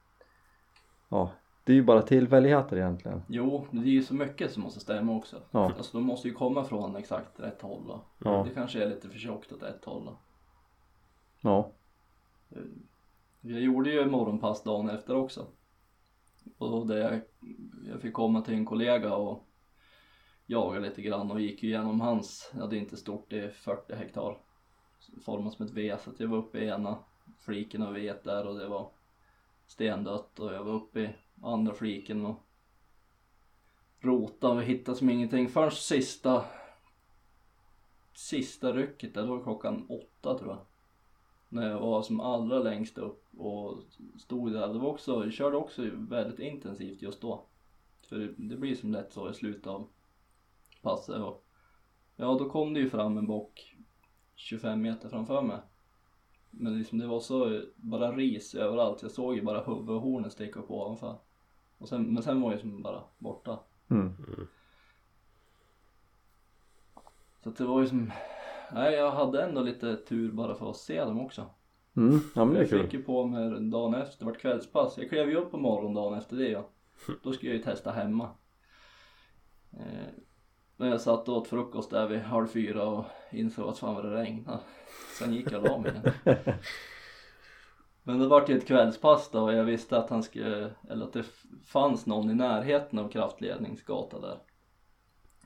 [1.08, 1.32] Ja,
[1.68, 5.12] det är ju bara tillfälligheter egentligen Jo, det är ju så mycket som måste stämma
[5.12, 5.36] också.
[5.50, 5.64] Ja.
[5.64, 8.00] Alltså de måste ju komma från exakt rätt håll då.
[8.18, 8.44] Ja.
[8.48, 10.18] Det kanske är lite för tjockt åt ett håll då.
[11.40, 11.70] Ja,
[13.40, 15.46] Jag gjorde ju morgonpass dagen efter också.
[16.58, 17.20] Och det jag,
[17.92, 19.48] jag fick komma till en kollega och
[20.46, 23.50] jaga lite grann och gick ju igenom hans, ja det är inte stort, det är
[23.50, 24.38] 40 hektar.
[25.24, 26.98] Format som ett V så att jag var uppe i ena
[27.38, 28.90] fliken av vet där och det var
[29.66, 32.36] stendött och jag var uppe i andra fliken och
[34.00, 36.44] rota och hittade som ingenting förrän sista
[38.14, 40.66] sista rycket där, då var klockan åtta tror jag
[41.48, 43.78] när jag var som allra längst upp och
[44.18, 44.68] stod där.
[44.68, 47.46] Det var också, jag körde också väldigt intensivt just då.
[48.08, 49.88] För det, det blir som lätt så i slutet av
[50.82, 51.16] passet.
[51.16, 51.44] Och,
[52.16, 53.76] ja, då kom det ju fram en bock
[54.34, 55.58] 25 meter framför mig.
[56.50, 59.02] Men liksom det var så, bara ris överallt.
[59.02, 61.18] Jag såg ju bara huvudhornen sticka upp ovanför.
[61.78, 63.58] Och sen, men sen var jag som bara borta.
[63.90, 64.16] mm.
[67.42, 68.12] Så att det var ju som,
[68.72, 71.46] nej jag hade ändå lite tur bara för att se dem också.
[71.96, 72.20] Mm.
[72.34, 74.98] ja men det är Jag fick kul ju på mig dagen efter, det var kvällspass.
[74.98, 76.68] Jag klev ju upp på morgonen dagen efter det ja.
[77.22, 78.30] Då skulle jag ju testa hemma.
[79.72, 80.08] Eh,
[80.76, 84.04] men jag satt och åt frukost där vid halv fyra och insåg att fan vad
[84.04, 84.60] det regnade.
[85.18, 86.12] Sen gick jag och la mig igen.
[88.08, 91.12] Men det vart ju ett kvällspass då och jag visste att han skulle, eller att
[91.12, 91.24] det
[91.64, 94.38] fanns någon i närheten av kraftledningsgatan där.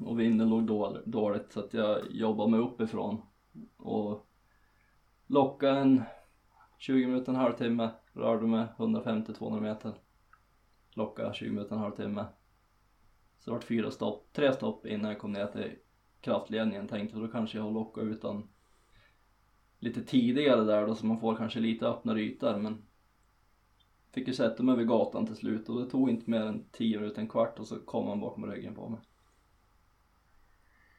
[0.00, 0.66] Och vinden låg
[1.04, 3.22] dåligt så att jag jobbade mig uppifrån
[3.76, 4.26] och
[5.26, 6.02] lockade en
[6.78, 9.92] 20 minuter, en halvtimme, rörde mig 150-200 meter.
[10.90, 12.24] lockade 20 minuter, en halvtimme.
[13.38, 15.70] Så det vart fyra stopp, tre stopp innan jag kom ner till
[16.20, 16.88] kraftledningen.
[16.88, 18.48] Tänkte då kanske jag har lockat utan
[19.82, 22.82] lite tidigare där då så man får kanske lite öppnare ytor men
[24.12, 26.98] fick ju sätta mig vid gatan till slut och det tog inte mer än 10
[27.00, 29.00] minuter, en kvart och så kom han bakom ryggen på mig.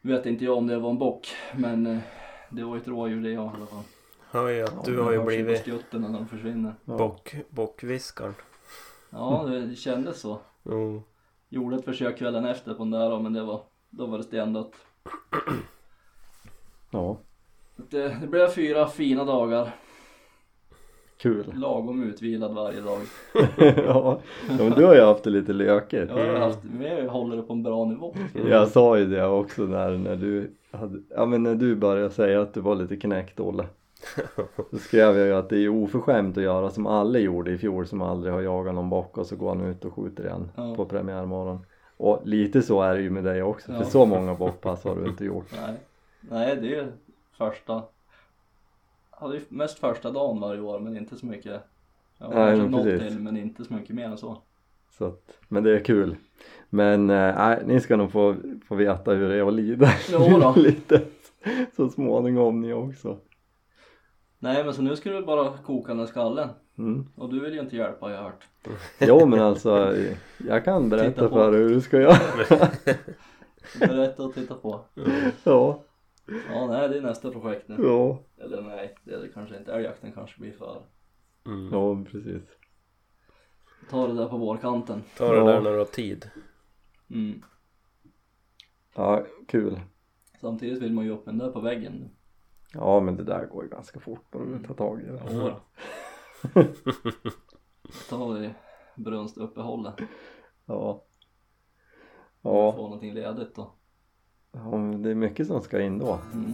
[0.02, 2.00] Vet inte jag om det var en bock men eh,
[2.52, 3.84] det var ju ett rådjur det jag i alla fall.
[4.32, 6.76] Hör ju att du Ja, har ju blivit när de försvinner.
[6.86, 6.98] ja.
[6.98, 8.34] bock, bockviskaren.
[9.10, 10.40] Ja, det, kändes så.
[10.64, 11.04] Jo.
[11.50, 14.74] Gjorde ett försök kvällen efter på den där men det var, då var det stendött.
[16.92, 17.18] ja,
[17.76, 19.76] Det, det blev fyra fina dagar.
[21.18, 21.54] Kul.
[21.56, 23.00] Lagom utvilad varje dag.
[23.58, 26.12] ja, ja, men du har ju haft det lite lökigt.
[26.16, 28.16] Jag har haft, vi håller det på en bra nivå.
[28.50, 32.42] Jag sa ju det också när, när du hade, ja men när du började säga
[32.42, 33.66] att du var lite knäckt Olle.
[34.72, 37.88] Så skrev jag ju att det är oförskämt att göra som alla gjorde i fjol
[37.88, 40.76] som aldrig har jagat någon bock och så går han ut och skjuter igen Ja.
[40.76, 41.60] på premiärmorgon.
[41.98, 43.78] Och lite så är det ju med dig också Ja.
[43.78, 45.46] för så många bockpass har du inte gjort.
[45.62, 45.76] Nej,
[46.22, 46.88] Nej det är
[47.34, 47.84] första.
[49.10, 51.62] Hade ju mest första dagen varje år men inte så mycket.
[52.18, 53.08] Jag har Nej, men precis.
[53.08, 54.38] till men inte så mycket mer än så.
[54.90, 56.16] Så att, men det är kul.
[56.70, 58.36] Men eh, nej, ni ska nog få,
[58.68, 59.90] få veta hur det är att lida
[60.56, 61.02] lite
[61.76, 63.18] så småningom ni också.
[64.40, 66.50] Nej men så nu ska du bara koka den skallen.
[66.78, 67.08] Mm.
[67.16, 68.48] Och du vill ju inte hjälpa har jag hört.
[69.00, 69.96] Jo men alltså
[70.48, 72.18] jag kan berätta för dig hur du ska göra.
[73.80, 74.80] Berätta och titta på.
[75.44, 75.84] ja,
[76.28, 77.76] Ja nej det är nästa projekt nu.
[77.84, 79.74] ja, Eller nej det är det kanske inte.
[79.74, 80.84] Älgjakten kanske blir för.
[81.46, 81.70] Mm.
[81.74, 82.44] ja precis.
[83.90, 85.04] Ta det där på vårkanten.
[85.18, 85.44] Ta det Ja.
[85.46, 86.30] där när du har tid.
[87.10, 87.44] Mm.
[88.96, 89.80] Ja, kul.
[90.42, 92.10] Samtidigt vill man ju upp den där på väggen.
[92.74, 95.22] Ja men det där går ju ganska fort bara du tar tag i det.
[95.30, 95.60] Då.
[98.10, 98.56] Ta det
[98.96, 99.96] brunstuppehållet.
[100.66, 101.04] Ja.
[102.42, 103.72] Få Ja, någonting ledigt då.
[104.54, 106.20] Ja det är mycket som ska in då.
[106.34, 106.54] Mm.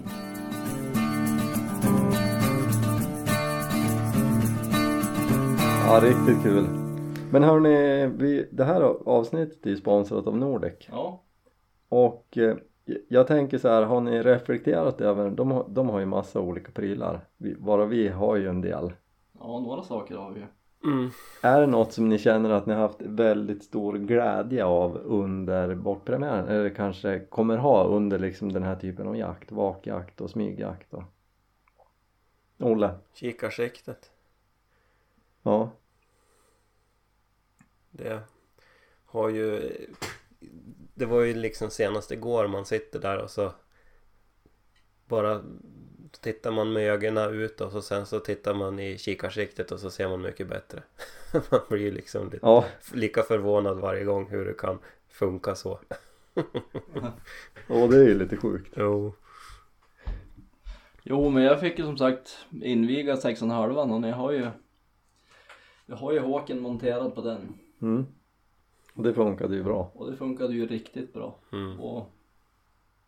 [5.88, 6.68] Ja, riktigt kul.
[7.32, 10.88] Men hörni, vi, det här avsnittet är ju sponsrat av Nordic.
[10.92, 11.24] Ja.
[11.90, 12.56] Och eh,
[13.08, 17.28] jag tänker så här, har ni reflekterat över, de de har ju massa olika prylar.
[17.38, 18.94] Vi, bara vi har ju en del.
[19.40, 20.46] Ja några saker har vi ju.
[20.84, 21.12] Mm.
[21.42, 25.76] Är det något som ni känner att ni har haft väldigt stor glädje av under
[25.76, 26.48] bortpremiären?
[26.48, 29.52] Eller kanske kommer ha under liksom den här typen av jakt?
[29.52, 31.04] Vakjakt och smygjakt och...
[32.60, 32.96] Olle?
[33.14, 34.12] Kikarsiktet.
[35.44, 35.72] Ja.
[37.92, 38.22] Det
[39.06, 39.72] har ju...
[40.94, 43.52] Det var ju liksom senast igår man sitter där och så
[45.06, 45.42] bara
[46.22, 49.90] tittar man med ögonen ut och så sen så tittar man i kikarsiktet och så
[49.90, 50.84] ser man mycket bättre.
[51.52, 55.80] Man blir ju liksom lite, Ja, lika förvånad varje gång hur det kan funka så.
[57.68, 58.74] och det är ju lite sjukt.
[58.78, 59.14] Jo.
[61.04, 64.48] Jo men jag fick ju som sagt inviga 6,5 och jag har ju
[65.86, 68.06] Jag har ju håken monterad på den Mm.
[68.94, 69.92] Och det funkade ju bra.
[69.96, 71.80] och det funkade ju riktigt bra Mm.
[71.80, 72.12] och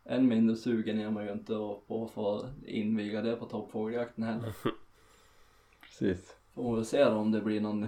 [0.06, 4.24] än mindre sugen är man ju inte att- på att få inviga det på toppfågeljakten
[4.24, 4.54] heller.
[5.82, 6.36] Precis.
[6.56, 7.88] Får väl se då om det blir någon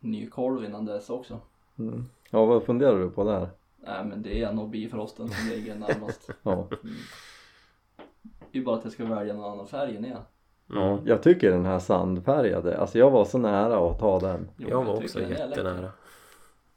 [0.00, 1.38] ny kolv innan dess också.
[1.78, 2.04] Mm.
[2.30, 3.48] Ja, vad funderar du på där?
[3.76, 6.30] Nej men det är nog bifrosten som ligger närmast.
[6.42, 6.66] Ja.
[8.52, 10.18] Det är bara att jag ska välja någon annan färg än er.
[10.66, 10.98] ja.
[11.04, 14.48] Jag tycker den här sandfärgade, alltså jag var så nära att ta den.
[14.56, 15.92] Jo, Jag var tycker också jättenära.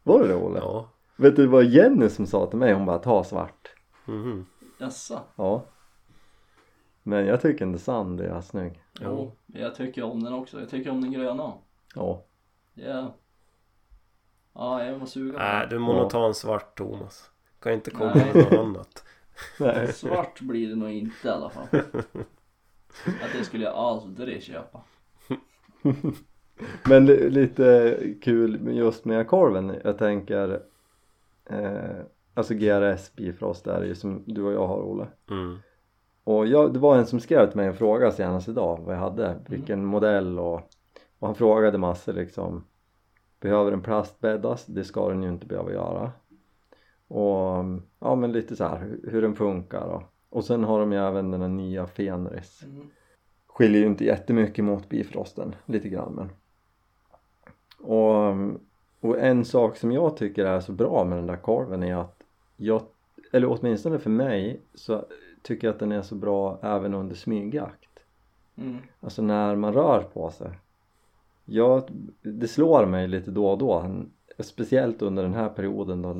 [0.04, 0.60] Var det det Olle?
[0.60, 0.89] Ja.
[1.16, 3.73] Vet du det var Jenny som sa till mig, hon bara ta svart.
[4.06, 4.46] Mhm.
[4.78, 5.20] Jaså?
[5.36, 5.66] Ja.
[7.04, 8.84] Men jag tycker den sand är snygg.
[9.02, 10.60] Jo, jag tycker om den också.
[10.60, 11.54] Jag tycker om den gröna.
[11.96, 12.24] Ja.
[12.74, 13.13] Ja.
[14.54, 17.30] Ja, jag var sugen på Nej, du är monoton svart Thomas.
[17.60, 18.32] Kan inte komma Nej.
[18.34, 19.04] med något annat.
[19.60, 19.94] Nej.
[19.94, 21.68] Svart blir det nog inte i alla fall.
[23.06, 24.82] Att det skulle jag aldrig köpa.
[26.89, 30.62] Men li- lite kul just med korven, jag tänker
[31.46, 32.00] eh,
[32.34, 35.08] Alltså GRS Bifrost är det ju som du och jag har Olle.
[35.30, 35.58] Mm.
[36.24, 39.00] Och jag, det var en som skrev till mig en fråga senast idag vad jag
[39.00, 40.56] hade, vilken modell och,
[41.19, 42.63] och han frågade massor liksom
[43.43, 44.65] Behöver den plastbäddas?
[44.65, 46.12] Det ska den ju inte behöva göra.
[47.08, 47.65] Och
[48.00, 50.98] ja men lite så här hur, hur den funkar och, och sen har de ju
[50.98, 52.63] även den här nya Fenris.
[52.63, 52.88] Mm.
[53.48, 56.30] Skiljer ju inte jättemycket mot Bifrosten, lite grann men.
[57.89, 58.36] Och,
[59.00, 62.23] och en sak som jag tycker är så bra med den där korven är att
[62.58, 62.82] jag,
[63.32, 65.06] eller åtminstone för mig så
[65.42, 68.00] tycker jag att den är så bra även under smygjakt.
[68.56, 68.78] Mm.
[69.00, 70.60] Alltså när man rör på sig.
[71.46, 71.84] Jag,
[72.22, 74.04] det slår mig lite då och då,
[74.39, 76.16] speciellt under den här perioden då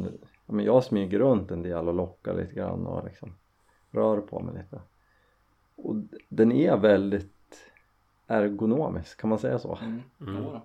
[0.46, 3.34] men jag smyger runt en del och lockar lite grann och liksom
[3.92, 4.82] rör på mig lite.
[5.76, 5.96] Och
[6.30, 7.72] den är väldigt
[8.28, 9.80] ergonomisk, kan man säga så?
[9.82, 10.02] Mm.
[10.22, 10.60] Mm.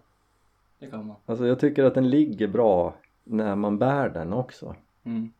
[0.79, 1.17] Det kan man.
[1.27, 4.77] Alltså jag tycker att den ligger bra när man bär den också.
[5.05, 5.33] Mm.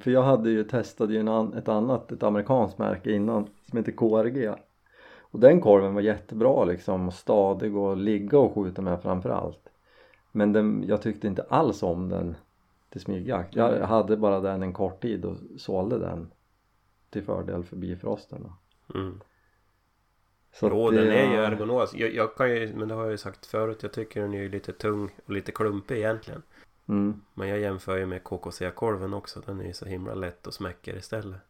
[0.00, 3.92] För jag hade ju testat ju en ett annat, ett amerikanskt märke innan som heter
[3.92, 4.54] KRG
[5.30, 9.68] och den korven var jättebra liksom och stadig och ligga och skjuta med framförallt
[10.32, 12.36] men den, jag tyckte inte alls om den
[12.90, 13.88] till smygjakt jag Mm.
[13.88, 16.30] hade bara den en kort tid och sålde den
[17.10, 18.52] till fördel för bifrosten.
[18.94, 19.20] Mm.
[20.52, 21.94] Så Jo, det- den är ju ergonomisk.
[21.96, 23.82] Jag, jag kan ju, men det har jag ju sagt förut.
[23.82, 26.42] Jag tycker den är ju lite tung och lite klumpig egentligen.
[26.88, 27.20] Mm.
[27.34, 29.40] Men jag jämför ju med KKC-korven också.
[29.46, 31.40] Den är ju så himla lätt och smäcker istället.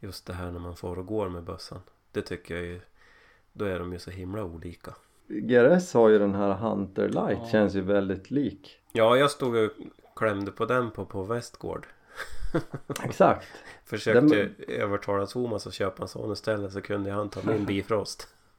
[0.00, 1.80] Just det här när man får och går med bössan.
[2.12, 2.80] Det tycker jag ju.
[3.52, 4.94] Då är de ju så himla olika.
[5.28, 7.48] GRS har ju den här Hunter Light, Ja.
[7.52, 8.78] känns ju väldigt lik.
[8.92, 9.70] Ja, jag stod och
[10.16, 11.86] klämde på den på, på Västgård.
[13.04, 13.46] Exakt.
[13.84, 18.28] Försökte Den- övertala Thomas att köpa en sån istället så kunde han ta min Bifrost.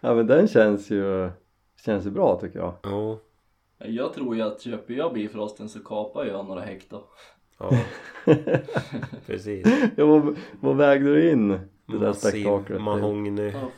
[0.00, 1.30] ja men den känns ju,
[1.84, 2.74] känns ju bra tycker jag.
[2.84, 3.20] Jo,
[3.78, 7.02] Jag tror ju att köper jag bifrosten så kapar jag några hektar.
[7.58, 7.70] ja,
[9.26, 9.66] precis.
[9.96, 11.48] Ja, vad, vad vägde du in
[11.86, 12.82] det där spektaklet?
[12.82, 13.50] mahogny.
[13.50, 13.70] Ja.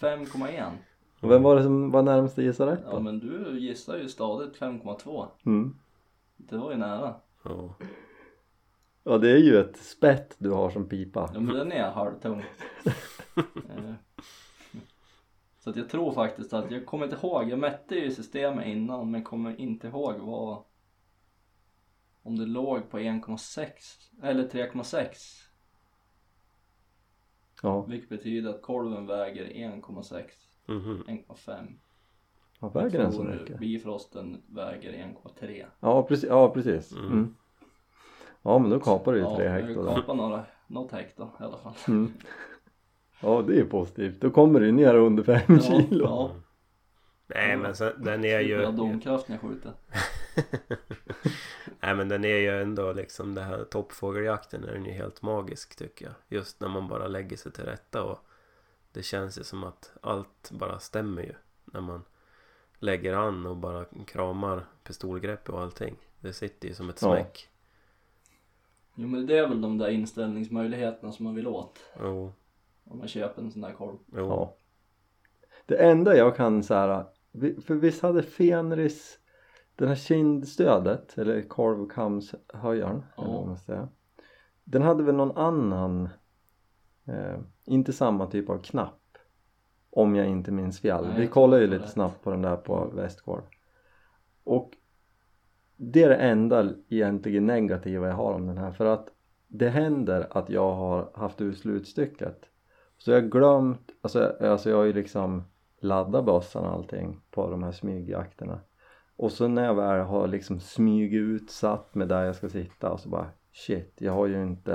[0.00, 0.70] 5,1.
[1.20, 3.00] Och Vem var det som var närmast att gissa rätt Ja då?
[3.00, 5.26] men du gissar ju stadigt 5,2.
[5.46, 5.74] Mm.
[6.36, 7.14] Det var ju nära.
[7.44, 7.74] Ja.
[9.04, 11.30] Ja det är ju ett spett du har som pipa.
[11.34, 12.44] Ja men den är halvtung.
[15.64, 19.10] Så att jag tror faktiskt att, jag kommer inte ihåg, jag mätte ju systemet innan
[19.10, 20.64] men kommer inte ihåg vad
[22.22, 23.66] om det låg på 1,6
[24.22, 25.06] eller 3,6
[27.62, 30.24] Ja, vilket betyder att kolven väger 1,6
[30.66, 31.04] Mhm.
[31.08, 31.78] 1,5
[32.60, 33.58] vad väger den så mycket?
[33.58, 36.92] Bifrosten väger 1,3 Ja precis, ja, precis.
[36.92, 37.06] Mm.
[37.12, 37.34] Mm.
[38.42, 39.94] Ja men då kapar du ju Ja, tre jag hektar där.
[39.94, 42.12] kapar några, något hektar i alla fall Mm.
[43.22, 46.04] Ja det är positivt, då kommer du ner under fem Ja, kilo.
[46.04, 46.30] ja.
[47.26, 48.76] Nej men sen, den är Slipper jag ju...
[48.76, 49.72] domkraft när jag skjuter
[51.80, 55.76] Nej men den är ju ändå liksom det här toppfågeljakten är den ju helt magisk
[55.76, 56.14] tycker jag.
[56.38, 58.18] Just när man bara lägger sig till rätta och
[58.92, 61.32] det känns ju som att allt bara stämmer ju.
[61.64, 62.02] När man
[62.78, 65.96] lägger an och bara kramar pistolgrepp och allting.
[66.20, 67.08] Det sitter ju som ett Ja.
[67.08, 67.48] smäck.
[68.94, 72.32] Jo men det är väl de där inställningsmöjligheterna som man vill åt Jo,
[72.84, 73.96] om man köper en sån där korv.
[74.12, 74.18] jo.
[74.26, 74.54] Ja.
[75.66, 79.18] Det enda jag kan så här, vi- för visst hade Fenris
[79.76, 83.22] den här kindstödet eller korvkamshöjaren Ja.
[83.24, 83.88] eller vad man säga.
[84.64, 86.08] Den hade väl någon annan,
[87.06, 88.96] eh, inte samma typ av knapp
[89.90, 91.06] om jag inte minns fel.
[91.08, 91.90] Nej, Vi kollade ju lite rätt.
[91.90, 93.42] snabbt på den där på Västgård.
[94.44, 94.70] Och
[95.76, 99.08] det är det enda egentligen negativa jag har om den här för att
[99.48, 102.49] det händer att jag har haft ur slutstycket
[103.04, 105.44] så jag har glömt, alltså, alltså jag har ju liksom
[105.80, 108.60] laddat bössan och allting på de här smygjakterna
[109.16, 112.90] och så när jag väl har liksom smugit ut satt med där jag ska sitta
[112.92, 114.72] och så bara shit jag har ju inte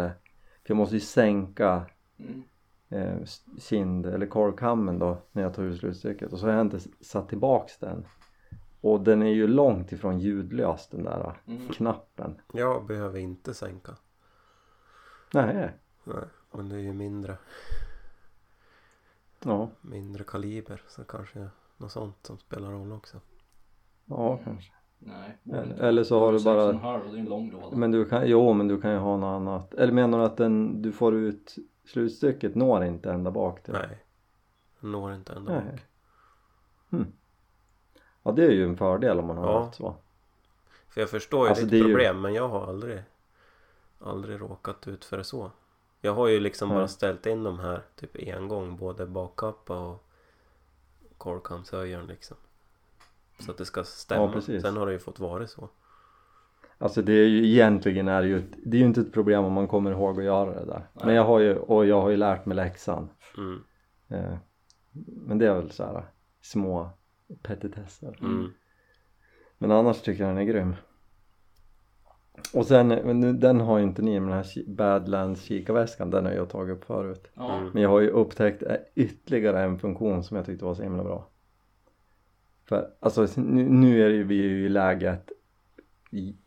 [0.64, 1.86] för jag måste ju sänka
[2.20, 2.44] Mm.
[2.90, 3.26] eh,
[3.60, 7.30] kind eller korvkammen då när jag tar ur slutstycket och så har jag inte satt
[7.30, 8.06] tillbaks den
[8.82, 11.68] och den är ju långt ifrån ljudlös den där Mm.
[11.70, 13.92] knappen Jag behöver inte sänka.
[15.34, 15.74] nej
[16.04, 16.24] Nej,
[16.54, 17.38] men det är ju mindre,
[19.46, 23.18] ja, mindre kaliber så kanske något sånt som spelar roll också.
[24.06, 25.38] ja kanske Nej.
[25.54, 27.78] eller, eller så har du bara 6,5 det är en lång låda.
[27.78, 29.74] Men du kan, jo men du kan ju ha något annat.
[29.74, 33.74] Eller menar du att den du får ut slutstycket når inte ända bak till?
[33.74, 34.04] Nej,
[34.80, 35.64] den når inte ända Nej.
[36.92, 37.06] bak.
[38.24, 39.60] Ja det är ju en fördel om man har Ja.
[39.64, 39.96] haft så.
[40.90, 43.04] För jag förstår ju Alltså, ditt det är ju- problem men jag har aldrig
[44.00, 45.52] Aldrig råkat ut för det så
[46.06, 46.78] Jag har ju liksom Nej.
[46.78, 50.06] bara ställt in de här typ en gång både bakkappa och
[51.18, 52.38] korvkamshöjaren liksom
[53.40, 54.62] Så att det ska stämma Ja.
[54.62, 55.70] Sen har det ju fått vara så
[56.78, 59.54] Alltså det är ju egentligen är det ju, det är ju inte ett problem om
[59.54, 60.88] man kommer ihåg att göra det där.
[60.94, 63.10] Men jag har ju, och jag har ju lärt mig läxan.
[63.38, 63.64] mm.
[64.08, 64.38] Eh,
[65.06, 66.06] men det är väl så här
[66.42, 66.90] små
[67.42, 68.18] petitesser.
[68.22, 68.54] Mm.
[69.58, 70.76] Men annars tycker jag den är grym.
[72.54, 76.26] Och sen, men nu- den har ju inte ni med den här Badlands kikarväskan, den
[76.26, 77.28] har jag tagit upp förut.
[77.38, 77.70] Mm.
[77.74, 81.04] Men jag har ju upptäckt eh, ytterligare en funktion som jag tyckte var så himla
[81.04, 81.28] bra.
[82.66, 85.32] För alltså nu, nu är ju, vi ju i läget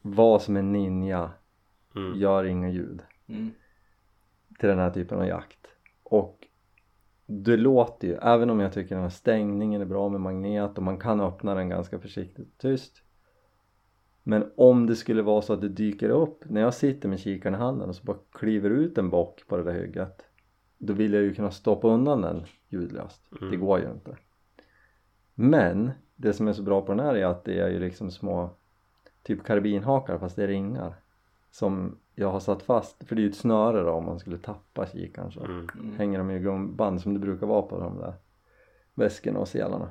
[0.03, 1.31] vad som är ninja
[1.97, 2.19] Mm.
[2.19, 3.51] gör inga ljud Mm.
[4.59, 5.67] till den här typen av jakt.
[6.03, 6.47] Och
[7.27, 10.83] det låter ju, även om jag tycker den här stängningen är bra med magnet och
[10.83, 13.03] man kan öppna den ganska försiktigt och tyst.
[14.29, 17.55] Men om det skulle vara så att det dyker upp när jag sitter med kikaren
[17.55, 20.23] i handen och så bara kliver ut en bock på det där hygget.
[20.79, 23.23] Då vill jag ju kunna stoppa undan den ljudlöst.
[23.31, 23.61] Det Mm.
[23.61, 24.17] går ju inte.
[25.35, 28.11] Men det som är så bra på den här är att det är ju liksom
[28.11, 28.51] små
[29.23, 30.95] typ karbinhakar fast det är ringar
[31.51, 34.39] som jag har satt fast för det är ju ett snöre då om man skulle
[34.39, 35.69] tappa kikaren så Mm.
[35.75, 35.97] Mm.
[35.97, 38.15] hänger de i gummiband som det brukar vara på de där
[38.95, 39.89] väskorna och selarna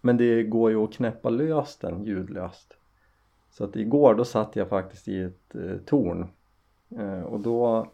[0.00, 2.74] men det går ju att knäppa löst den ljudlöst
[3.58, 6.28] så att igår då satt jag faktiskt i ett eh, torn
[6.98, 7.86] eh, och då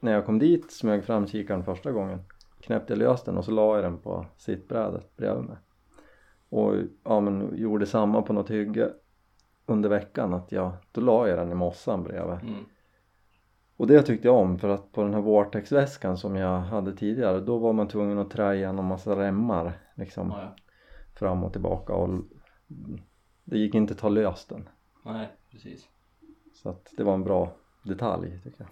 [0.00, 2.18] när jag kom dit smög fram kikaren första gången
[2.60, 5.56] knäppte jag lös den och så la jag den på sittbrädet bredvid mig
[6.48, 8.92] och ja men gjorde samma på något hygge
[9.66, 12.64] under veckan att jag, då la jag den i mossan bredvid Mm.
[13.76, 17.40] och det tyckte jag om för att på den här Vortex-väskan som jag hade tidigare
[17.40, 20.56] då var man tvungen att trä igenom massa remmar liksom Ja, ja.
[21.14, 22.08] fram och tillbaka och
[23.44, 24.68] det gick inte att ta lös den
[25.12, 25.88] Nej, precis.
[26.54, 27.52] så att det var en bra
[27.82, 28.68] detalj tycker jag.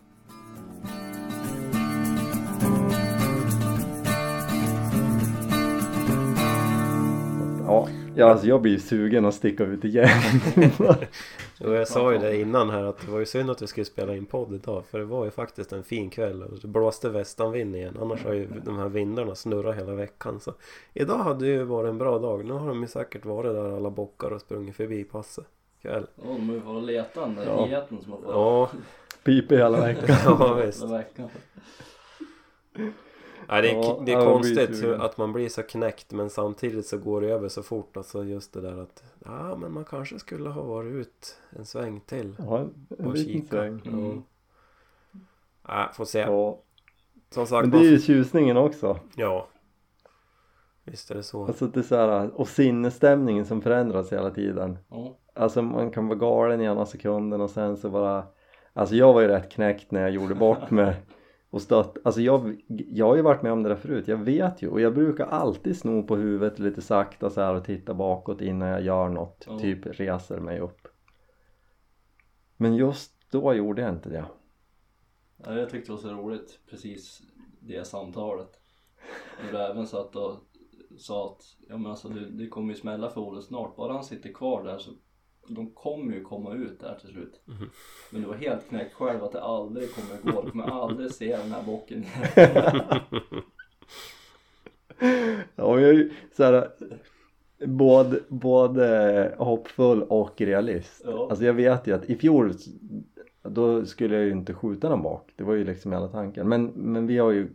[7.67, 10.09] Ja, ja alltså jag blir sugen att sticka ut igen.
[11.61, 13.85] Och jag sa ju det innan här att det var ju synd att vi skulle
[13.85, 17.09] spela in podd idag för det var ju faktiskt en fin kväll och det blåste
[17.09, 17.97] västanvind igen.
[18.01, 20.55] Annars har ju de här vindarna snurrat hela veckan så
[20.95, 22.45] idag hade ju varit en bra dag.
[22.45, 25.47] Nu har de ju säkert varit där alla bockar och sprungit förbi passet
[25.87, 27.67] kväll Ja, de har ju varit och letat den där Ja.
[27.69, 28.71] geten som har fått Ja,
[29.25, 30.17] Piper hela veckan.
[30.25, 30.83] Ja visst.
[30.83, 31.29] Hela veckan.
[33.49, 36.87] Nej, det är, Ja, det är konstigt hur, att man blir så knäckt men samtidigt
[36.87, 37.97] så går det över så fort.
[37.97, 42.01] Alltså just det där att ja men man kanske skulle ha varit ut en sväng
[42.01, 43.81] till Ja, en, liten kika sväng.
[43.87, 44.23] Mm.
[45.69, 45.91] ja.
[45.95, 46.19] får se.
[46.19, 46.59] Ja.
[47.31, 49.01] som sagt Men det är ju tjusningen också.
[49.17, 49.49] Ja.
[50.85, 51.47] Visst är det så.
[51.47, 54.79] Alltså det är så här, och sinnesstämningen som förändras hela tiden.
[54.89, 55.17] Ja.
[55.37, 58.27] Alltså man kan vara galen i ena sekunden och sen så bara
[58.73, 60.97] Alltså jag var ju rätt knäckt när jag gjorde bort mig
[61.51, 64.63] och stött Alltså jag, jag har ju varit med om det där förut, jag vet
[64.63, 68.41] ju och jag brukar alltid sno på huvudet lite sakta så här och titta bakåt
[68.41, 69.59] innan jag gör något Ja.
[69.59, 70.89] Typ reser mig upp
[72.57, 74.25] Men just då gjorde jag inte det
[75.45, 77.23] Ja, jag tyckte det var så roligt, precis
[77.61, 78.61] det samtalet.
[79.45, 80.37] När du även satt och
[80.99, 84.05] sa att ja, men alltså, det, det kommer ju smälla för Olle snart, bara han
[84.05, 84.91] sitter kvar där så
[85.49, 87.41] de kommer ju komma ut där till slut.
[88.11, 91.37] Men du var helt knäckt själv att det aldrig kommer gå, du kommer aldrig se
[91.37, 92.05] den här bocken
[95.57, 96.71] Ja, jag så här,
[97.67, 101.03] både, både hoppfull och realist.
[101.05, 101.27] Ja.
[101.31, 102.53] Alltså jag vet ju att i fjol
[103.43, 105.33] då skulle jag ju inte skjuta någon bak.
[105.37, 106.49] Det var ju liksom hela tanken.
[106.49, 107.49] Men, men vi har ju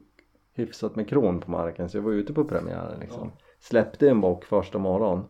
[0.54, 3.32] hyfsat med kron på marken så jag var ute på premiären liksom.
[3.60, 5.24] Släppte en bock första morgon.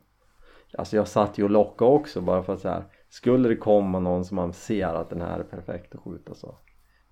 [0.77, 2.83] Alltså jag satt ju och lockade också bara för att så här.
[3.09, 6.55] Skulle det komma någon som man ser att den här är perfekt att skjuta så.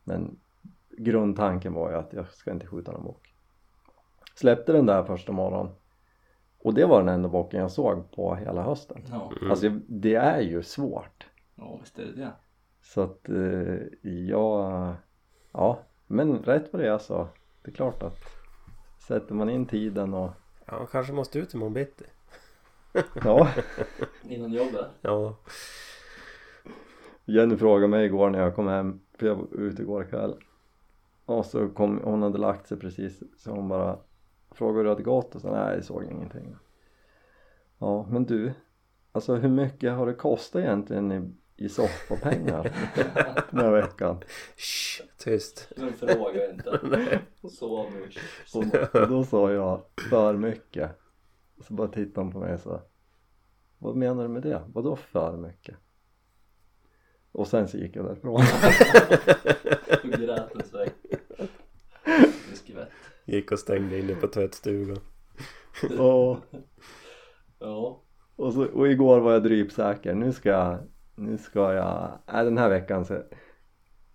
[0.04, 0.40] Men
[0.98, 3.34] grundtanken var ju att jag ska inte skjuta någon bock.
[4.36, 5.70] Släppte den där första morgon.
[6.60, 9.02] Och det var den enda bocken jag såg på hela hösten.
[9.12, 11.28] Ja, Alltså det är ju svårt.
[11.56, 12.32] ja visst är det det.
[12.82, 14.94] Så att eh, jag,
[15.52, 17.28] ja men rätt vad det är så.
[17.64, 18.20] Det är klart att
[19.08, 20.30] sätter man in tiden och
[20.66, 22.06] Ja, kanske måste ut imorgon bitti
[23.24, 23.50] ja.
[24.30, 24.86] Innan jobbet.
[25.02, 25.36] Ja
[27.30, 30.36] Jenny frågade mig igår när jag kom hem för jag var ute igår kväll.
[31.26, 34.00] Och så kom, hon hade lagt sig precis så hon bara
[34.52, 36.56] frågade hur det hade gått och så nej jag såg ingenting.
[37.78, 38.54] Ja men du,
[39.12, 41.32] alltså hur mycket har det kostat egentligen i,
[41.66, 42.64] i soffapengar
[43.52, 44.24] den här veckan?
[44.58, 46.80] Shh, tyst Men fråga inte.
[47.50, 47.88] Så
[48.62, 48.96] mycket.
[48.96, 50.92] Och då sa jag för mycket.
[51.62, 52.82] Så bara tittade hon på mig och sa
[53.78, 54.62] Vad menar du med det?
[54.68, 55.76] Vadå för mycket?
[57.32, 58.34] Och sen så gick jag därifrån.
[60.04, 60.90] Och grät en sväng.
[63.26, 64.98] Gick och stängde inne på tvättstugan
[66.00, 66.38] och,
[67.60, 68.02] Ja.
[68.36, 70.14] och, så, och igår var jag drypsäker.
[70.16, 70.78] Nu ska jag,
[71.16, 73.24] nu ska jag, nej den här veckan så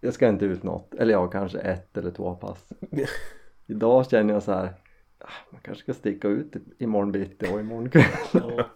[0.00, 0.94] jag ska inte ut något.
[0.94, 2.68] Eller ja, kanske ett eller två pass.
[3.66, 4.74] Idag känner jag så här
[5.50, 8.04] man kanske ska sticka ut imorgon bitti och imorgon kväll.
[8.32, 8.66] ja.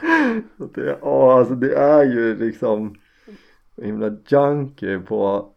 [0.58, 2.94] Så det, ja, alltså det är ju liksom
[3.76, 5.52] himla junkie på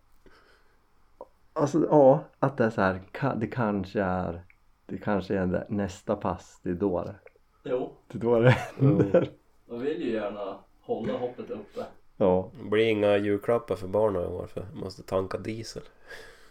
[1.53, 3.01] Alltså ja, att det är så här,
[3.39, 4.41] det kanske är
[4.85, 7.15] Det kanske är det, nästa pass, det är då det,
[7.63, 9.29] Jo, det är då det händer.
[9.69, 11.85] Jag vill ju gärna hålla hoppet uppe.
[12.17, 15.83] Ja, Det blir inga julklappar för barnen i år för jag måste tanka diesel.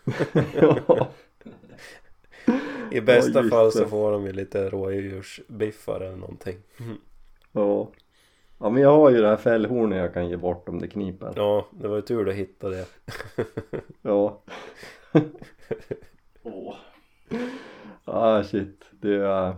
[0.54, 1.08] Ja,
[2.90, 6.56] I bästa Ja, fall så får de ju lite rådjursbiffar eller någonting.
[7.52, 7.90] Ja.
[8.58, 11.32] Ja men jag har ju det här fällhornet jag kan ge bort om det kniper.
[11.36, 12.86] Ja, det var ju tur du hittade det.
[14.02, 14.42] Ja,
[16.42, 16.74] Åh.
[18.04, 19.54] ah shit, det är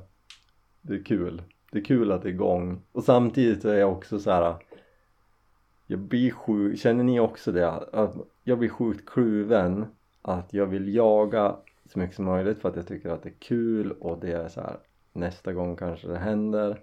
[0.83, 1.43] Det är kul.
[1.73, 2.83] Det är kul att det är igång.
[2.93, 4.55] Och samtidigt är jag också så här.
[5.87, 7.71] Jag blir sjuk, känner ni också det?
[7.71, 8.15] Att
[8.45, 9.87] jag blir sjukt kluven
[10.23, 11.57] att jag vill jaga
[11.93, 14.49] så mycket som möjligt för att jag tycker att det är kul och det är
[14.49, 14.77] så här
[15.13, 16.81] nästa gång kanske det händer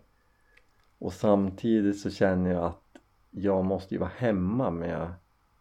[0.99, 2.83] och samtidigt så känner jag att
[3.31, 5.13] jag måste ju vara hemma med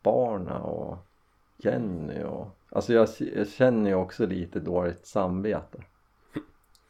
[0.02, 0.96] barna och
[1.56, 5.82] Jenny och Alltså jag, jag känner ju också lite dåligt samvete.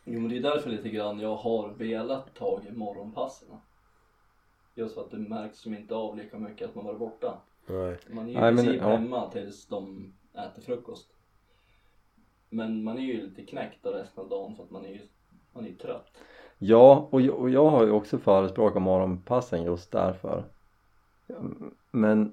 [0.05, 3.49] Jo men det är därför lite grann jag har velat ta i morgonpassen.
[4.75, 7.39] Just för att det märks som inte av lika mycket att man varit borta.
[7.67, 7.99] Nej.
[8.11, 8.89] Man är ju Nej, i men- princip ja.
[8.89, 11.09] hemma tills de äter frukost.
[12.51, 15.01] Men man är ju lite knäckt resten av dagen för att man är ju
[15.53, 16.13] man är ju trött.
[16.59, 20.45] Ja, och jag, och jag har ju också förespråkat morgonpassen just därför.
[21.91, 22.33] Men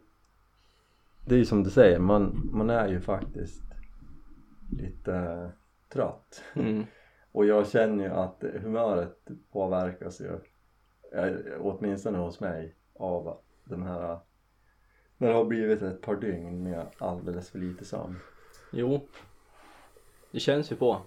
[1.26, 3.64] det är ju som du säger, man, man är ju faktiskt
[4.78, 5.52] lite
[5.90, 6.44] trött.
[6.54, 6.86] Mm.
[7.32, 10.40] Och jag känner ju att humöret påverkas ju,
[11.20, 14.20] eh, åtminstone hos mig, av den här
[15.18, 18.20] när det har blivit ett par dygn med alldeles för lite sömn.
[18.72, 19.08] Jo.
[20.36, 21.02] Det känns ju på.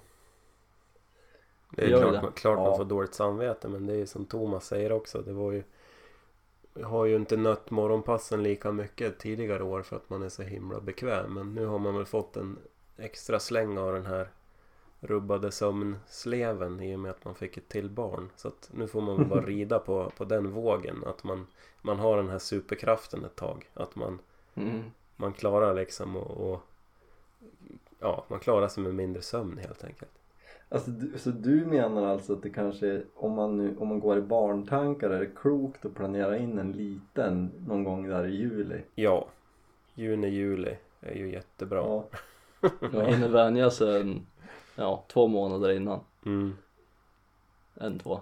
[1.70, 2.22] Det är klart, det?
[2.22, 5.22] man, klart man får dåligt samvete men det är ju som Thomas säger också.
[5.22, 5.62] Det var ju
[6.74, 10.43] jag har ju inte nött morgonpassen lika mycket tidigare år för att man är så
[10.43, 11.35] himla bekväm.
[11.35, 12.59] Men nu har man väl fått en
[12.97, 14.29] extra släng av den här
[15.01, 18.31] rubbade sömnsleven i och med att man fick ett till barn.
[18.37, 21.05] Så att nu får man väl bara rida på, på den vågen.
[21.07, 21.47] Att man,
[21.83, 23.70] man har den här superkraften ett tag.
[23.74, 24.18] Att man,
[24.55, 24.83] Mm.
[25.16, 26.61] man klarar liksom och, och
[27.99, 30.11] ja, man klarar sig med mindre sömn helt enkelt.
[30.68, 34.18] Alltså, du, så du menar alltså att det kanske om man, nu, om man går
[34.18, 38.82] i barntankar är det klokt att planera in en liten någon gång där i juli?
[38.94, 39.28] Ja,
[39.94, 41.78] juni, juli är ju jättebra.
[41.78, 42.05] Ja.
[42.92, 44.26] Man hinner vänja sig en,
[44.74, 46.01] ja, två månader innan.
[46.26, 46.57] Mm.
[47.74, 48.20] En, två.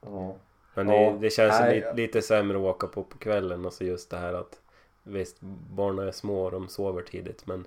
[0.00, 0.36] ja.
[0.74, 3.84] Men Ja, det, det känns nej, lite, sämre att åka på på kvällen och så
[3.84, 4.60] just det här att
[5.02, 5.36] visst,
[5.70, 7.66] barnen är små och de sover tidigt men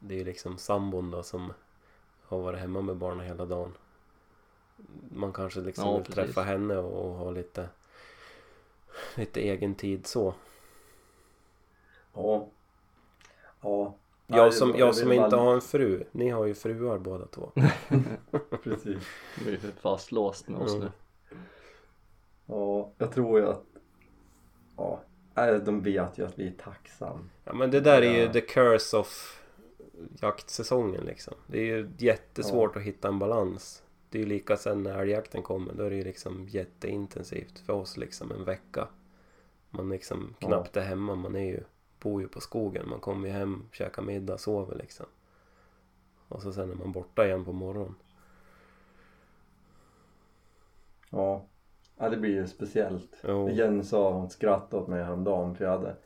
[0.00, 1.52] det är ju liksom sambon då som
[2.22, 3.72] har varit hemma med barnen hela dagen.
[5.08, 6.14] Man kanske liksom Ja, vill precis.
[6.24, 7.68] träffa henne och ha lite
[9.16, 10.34] lite egen tid så.
[12.14, 12.48] Ja.
[13.60, 13.94] Ja.
[14.26, 17.52] Jag som, jag som inte har en fru, ni har ju fruar båda två.
[18.62, 18.98] Precis.
[19.44, 20.84] Vi är fastlåst med oss Mm.
[20.84, 20.90] nu.
[22.46, 23.62] Ja, jag tror ju att
[24.76, 25.00] ja,
[25.58, 27.28] de vet ju att vi är tacksamma.
[27.44, 29.39] Ja men det där är ju the curse of
[30.22, 31.34] jaktsäsongen liksom.
[31.46, 33.82] Det är ju jättesvårt att hitta en balans.
[34.10, 35.74] Det är ju lika sen när älgjakten kommer.
[35.74, 38.88] Då är det ju liksom jätteintensivt för oss liksom en vecka.
[39.70, 40.46] Man liksom Ja.
[40.48, 41.14] knappt är hemma.
[41.14, 41.60] Man är ju,
[42.00, 42.88] bor ju på skogen.
[42.88, 45.06] Man kommer ju hem, käkar middag, sover liksom.
[46.28, 47.94] Och så sen är man borta igen på morgonen.
[51.10, 51.44] Ja.
[51.98, 53.16] ja, det blir ju speciellt.
[53.24, 53.50] Jo.
[53.50, 55.96] Jenny sa, hon skrattade åt mig häromdagen för jag hade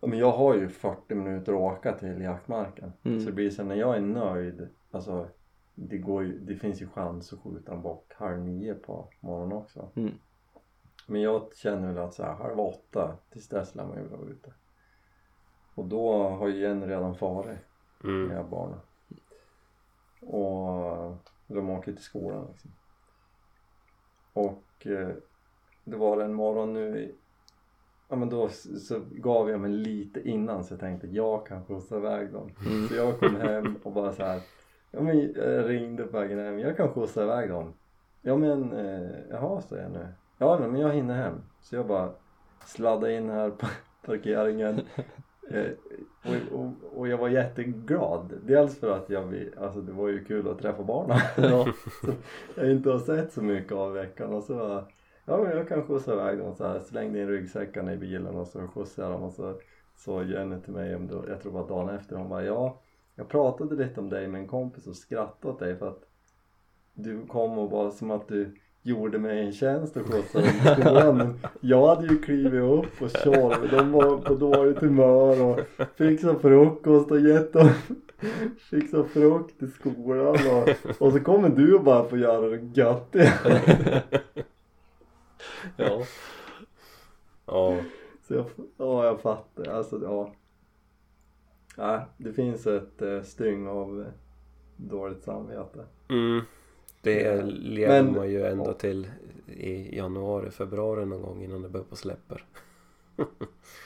[0.00, 2.92] Ja, men jag har ju 40 minuter att åka till jaktmarken.
[3.04, 3.20] Mm.
[3.20, 5.28] Så det blir så när jag är nöjd, alltså
[5.74, 9.58] det, går ju, det finns ju chans att skjuta en bock halv nio på morgonen
[9.58, 9.88] också.
[9.96, 10.12] Mm.
[11.06, 14.30] Men jag känner väl att så här, halv åtta, tills dess lär man ju vara
[14.30, 14.52] ute.
[15.74, 17.58] Och då har ju Jenny redan farit
[18.04, 18.26] Mm.
[18.26, 18.80] med barnen.
[20.20, 22.70] Och de åker till skolan liksom.
[24.32, 25.16] Och eh,
[25.84, 27.14] det var en morgon nu
[28.10, 31.96] Ja men då så gav jag mig lite innan så jag tänkte jag kan skjutsa
[31.96, 32.50] iväg dem.
[32.66, 32.88] Mm.
[32.88, 34.40] Så jag kom hem och bara så här.
[34.90, 37.72] Ja men jag ringde på vägen hem, jag kan skjutsa iväg dem.
[38.22, 40.08] Ja men eh, jaha säger jag nu.
[40.38, 41.34] Ja men jag hinner hem.
[41.60, 42.10] Så jag bara
[42.64, 43.66] sladdade in här på
[44.06, 44.80] parkeringen.
[45.52, 45.70] Eh,
[46.24, 48.32] och, och, och jag var jätteglad.
[48.46, 51.18] Dels för att jag alltså det var ju kul att träffa barnen.
[52.54, 54.84] Jag inte har sett så mycket av veckan och så
[55.24, 56.80] ja men jag kan skjutsa iväg dem så här.
[56.80, 59.54] Slängde in ryggsäckarna i bilen och så skjutsade jag dem och så
[59.96, 62.80] sa Jenny till mig om det, jag tror det var dagen efter, hon bara ja
[63.20, 66.02] jag pratade lite om dig med en kompis och skrattade åt dig för att
[66.94, 70.84] du kom och var som att du gjorde mig en tjänst och skjutsade dem till
[70.84, 71.16] skolan.
[71.16, 75.60] Men jag hade ju klivit upp och kört de var på dåligt humör och
[75.96, 77.70] fixat frukost och gett dem
[78.70, 80.68] fixat frukt till skolan och,
[80.98, 83.16] och så kommer du och bara får göra det gött
[85.76, 86.02] ja.
[87.46, 87.76] Ja.
[88.22, 88.44] Så jag,
[88.76, 90.32] ja jag fattar, alltså ja
[91.76, 94.06] Nej, det finns ett eh, styng av eh,
[94.76, 96.40] dåligt samvete Mm.
[97.02, 98.72] Det lever Men- man ju ända ja.
[98.72, 99.10] till
[99.46, 102.44] i januari, februari någon gång innan det börjar på släpper.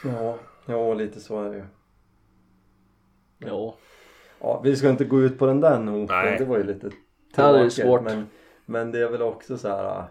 [0.04, 1.64] Ja, ja lite så är det ju
[3.38, 3.74] Ja.
[4.40, 6.38] Ja, vi ska inte gå ut på den där noten, Nej.
[6.38, 6.90] det var ju lite
[7.36, 8.02] Ja, det är tråkigt, svårt.
[8.02, 8.26] men,
[8.66, 10.08] men det är väl också så här, ja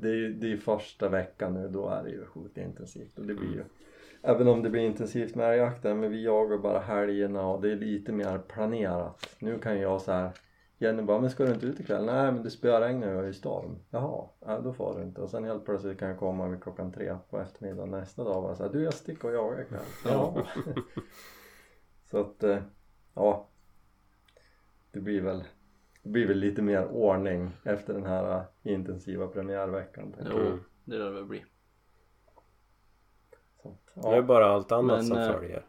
[0.00, 3.26] det är ju det är första veckan nu, då är det ju sjukt intensivt och
[3.26, 3.64] det blir ju
[4.22, 7.76] Även om det blir intensivt med älgjakten, men vi jagar bara helgerna och det är
[7.76, 9.36] lite mer planerat.
[9.38, 10.30] Nu kan jag så här
[10.78, 12.04] Jenny bara, men ska du inte ut ikväll?
[12.04, 13.78] Nej men det spöregnar ju i storm.
[13.90, 15.20] Jaha, ja, då får du inte.
[15.20, 18.58] Och sen helt plötsligt kan jag komma vid klockan tre på eftermiddagen nästa dag och
[18.58, 19.80] här, du jag sticker och jagar ikväll.
[20.04, 20.46] Ja.
[22.10, 22.58] så att, eh,
[23.14, 23.48] ja
[24.92, 25.44] det blir väl
[26.02, 30.46] det blir väl lite mer ordning efter den här äh, intensiva premiärveckan tänker jag.
[30.46, 31.44] Jo, det lär det väl bli.
[33.62, 34.22] Så att, Nu är ja.
[34.22, 35.64] bara allt annat Men, som eh, följer.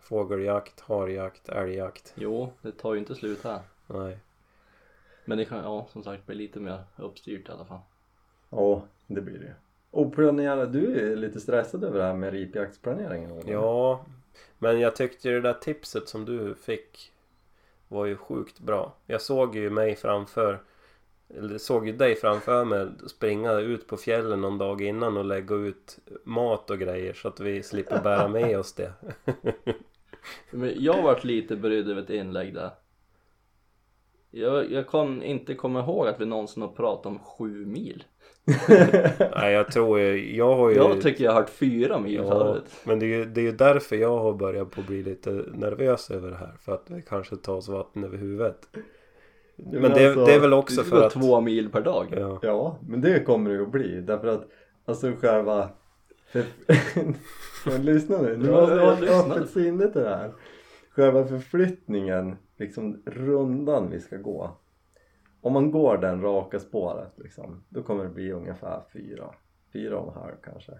[0.00, 2.12] Fågeljakt, harjakt, älgjakt.
[2.16, 3.60] Jo, det tar ju inte slut här.
[3.86, 4.18] Nej.
[5.24, 7.80] Men det kan, ja som sagt bli lite mer uppstyrt i alla fall.
[8.50, 9.54] ja det blir det
[9.90, 13.52] och planera, du är lite stressad över det här med ripjaktsplaneringen eller?
[13.52, 14.04] Ja,
[14.58, 17.12] men jag tyckte det där tipset som du fick
[17.90, 18.94] var ju sjukt bra.
[19.06, 20.60] Jag såg ju mig framför
[21.34, 25.54] eller såg ju dig framför mig springa ut på fjällen någon dag innan och lägga
[25.54, 28.92] ut mat och grejer så att vi slipper bära med oss det.
[30.50, 32.70] Men jag varit lite brydd över ett inlägg där.
[34.30, 38.04] Jag, jag kan inte komma ihåg att vi någonsin har pratat om sju mil.
[39.36, 40.76] Nej, jag tror ju, jag har ju...
[40.76, 42.64] Jag tycker jag har hört fyra mil ja, förut.
[42.84, 46.10] men det är ju det är ju därför jag har börjat på bli lite nervös
[46.10, 46.52] över det här.
[46.60, 48.68] För att det kanske tar oss vatten över huvudet.
[49.56, 51.12] Ja, Men det, alltså, det är väl också för att...
[51.12, 52.06] två mil per dag.
[52.16, 52.38] Ja.
[52.42, 54.48] Ja, men det kommer det ju att bli därför att
[54.84, 55.68] alltså själva
[57.66, 60.32] men lyssna nu, nu Ja, måste ha öppet sinne till det här
[60.90, 64.50] själva förflyttningen, liksom rundan vi ska gå
[65.40, 69.34] om man går den raka spåret liksom då kommer det bli ungefär fyra,
[69.72, 70.72] fyra och en halv kanske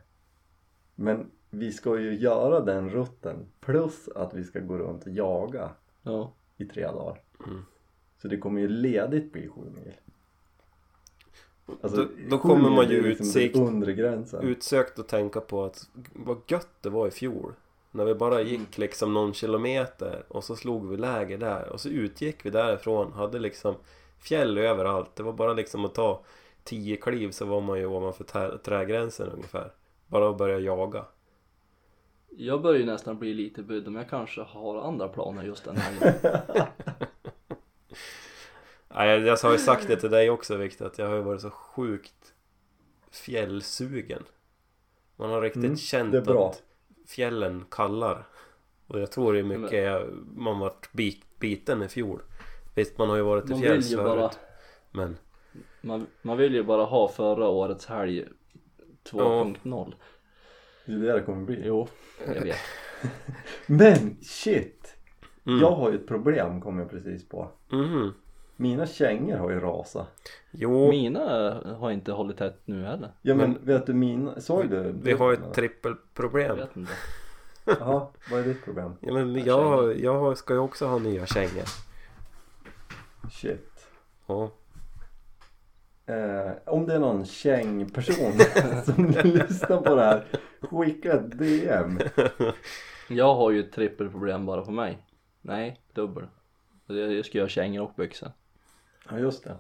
[0.95, 5.71] men vi ska ju göra den rutten plus att vi ska gå runt och jaga
[6.03, 6.33] Ja.
[6.57, 7.63] i tre dagar Mm.
[8.23, 9.93] så det kommer ju ledigt bli sju mil
[11.83, 13.27] Alltså, Då- då kommer man ju liksom
[14.43, 17.53] utsökt att tänka på att vad gött det var i fjol.
[17.91, 21.89] När vi bara gick liksom någon kilometer och så slog vi läger där och så
[21.89, 23.13] utgick vi därifrån.
[23.13, 23.75] Hade liksom
[24.21, 25.17] fjäll överallt.
[25.17, 26.25] Det var bara liksom att ta
[26.65, 29.73] tio kliv så var man ju ovanför trägränsen ungefär.
[30.07, 31.05] Bara att börja jaga.
[32.37, 35.77] Jag börjar ju nästan bli lite brydd om jag kanske har andra planer just den
[35.77, 35.93] här
[38.89, 41.23] Nej, jag, jag har ju sagt det till dig också Viktor att jag har ju
[41.23, 42.35] varit så sjukt
[43.11, 44.23] fjällsugen.
[45.17, 46.49] Man har riktigt Mm, känt det är bra.
[46.51, 46.63] att
[47.07, 48.25] fjällen kallar.
[48.87, 50.03] Och jag tror det är mycket
[50.37, 52.23] man vart bit, biten i fjol.
[52.75, 54.17] Visst, man har ju varit vill fjälls ju förut.
[54.19, 54.31] bara,
[54.91, 55.17] Men
[55.81, 58.25] man, man vill ju bara ha förra årets helg
[59.11, 59.95] 2.0
[60.87, 61.89] Det är det det kommer bli Jo,
[62.27, 62.57] jag vet
[63.67, 64.97] Men shit!
[65.47, 65.61] mm.
[65.61, 68.13] Jag har ju ett problem kom jag precis på Mhm.
[68.57, 70.09] Mina kängor har ju rasat
[70.51, 71.25] Jo, Mina
[71.79, 74.95] har inte hållit tätt nu heller Ja men, Men- vet du mina, såg du?
[75.03, 76.57] vi har ett Jag trippelproblem.
[76.57, 76.93] vet inte
[77.65, 78.93] Jaha, vad är ditt problem?
[79.01, 81.65] Ja, men jag, jag ska ju också ha nya kängor.
[83.31, 83.87] Shit
[84.27, 84.51] Ja.
[86.07, 88.33] eh, Om det är någon kängperson
[88.85, 90.25] som lyssnar på det här
[90.61, 91.99] Skicka ett DM
[93.09, 94.99] Jag har ju ett trippelproblem bara på mig
[95.41, 96.27] Nej, dubbel
[96.87, 98.33] Jag jag ska göra kängor och byxor
[99.11, 99.57] Ja just det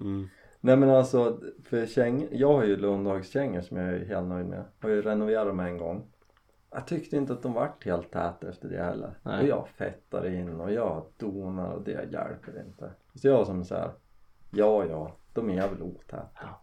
[0.00, 0.28] Mm.
[0.60, 4.64] Nej men alltså, för käng, jag har ju Lundhagskängor som jag är helt nöjd med.
[4.80, 6.06] Har ju renoverat dem en gång.
[6.74, 9.14] Jag tyckte inte att de vart helt täta efter det heller.
[9.22, 9.42] Nej.
[9.42, 12.90] Och jag fettar in och jag donar och det hjälper inte.
[13.14, 13.90] Så jag som så här,
[14.50, 16.28] ja ja, de är väl otäta.
[16.40, 16.60] Ja.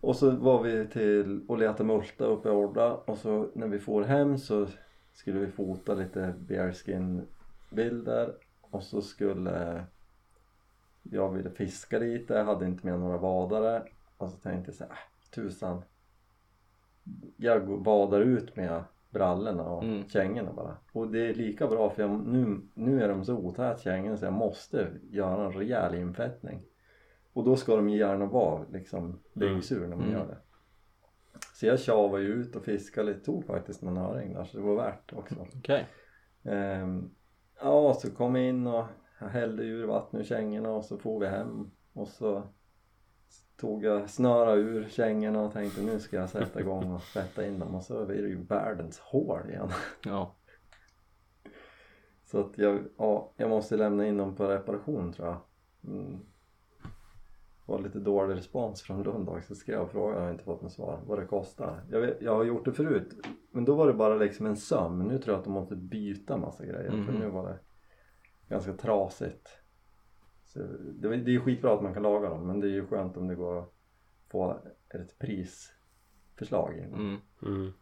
[0.00, 3.78] Och så var vi till och letade multa uppe i Orda och så när vi
[3.78, 4.66] får hem så
[5.12, 7.26] skulle vi fota lite bearskin
[7.70, 9.84] bilder och så skulle
[11.02, 13.82] jag ville fiska lite, jag hade inte med några vadare
[14.16, 15.82] och så tänkte jag så här, äh, tusan
[17.36, 20.08] jag vadar ut med brallorna och Mm.
[20.08, 20.76] kängorna bara.
[20.92, 24.24] Och det är lika bra för jag, nu, nu är de så otät kängorna så
[24.24, 26.62] jag måste göra en rejäl infettning.
[27.32, 30.12] Och då ska de ju gärna vara liksom dyngsur när man Mm.
[30.12, 30.36] gör det.
[31.54, 34.62] Så jag tjavade ju ut och fiskade lite, tog faktiskt någon öring där så det
[34.62, 35.34] var värt också.
[35.58, 35.86] Okej.
[36.44, 37.10] Ehm,
[37.62, 38.84] ja, så kom jag in och
[39.20, 41.70] jag hällde ur vattnet ur kängorna och så får vi hem.
[41.92, 42.42] Och så
[43.60, 47.58] tog jag snöra ur kängorna och tänkte nu ska jag sätta igång och fetta in
[47.58, 47.74] dem.
[47.74, 49.68] Och så är det ju världens hål igen.
[50.04, 50.34] Ja,
[52.24, 55.36] så att jag, ja, jag måste lämna in dem på reparation tror jag.
[55.84, 56.18] Mm.
[57.66, 60.62] Det var lite dålig respons från Lunddag så skrev och frågade, jag har inte fått
[60.62, 61.84] något svar, vad det kostar.
[61.90, 64.98] Jag, vet, jag har gjort det förut men då var det bara liksom en söm
[64.98, 67.20] nu tror jag att de måste byta massa grejer för Mhm.
[67.20, 67.58] nu var det
[68.48, 69.48] ganska trasigt
[71.00, 73.28] det, det är skitbra att man kan laga dem men det är ju skönt om
[73.28, 73.72] det går att
[74.28, 77.16] få ett prisförslag mm.
[77.42, 77.72] Mm.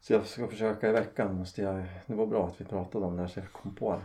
[0.00, 3.16] Så jag ska försöka i veckan måste jag, det var bra att vi pratade om
[3.16, 4.04] det här så jag kom på det.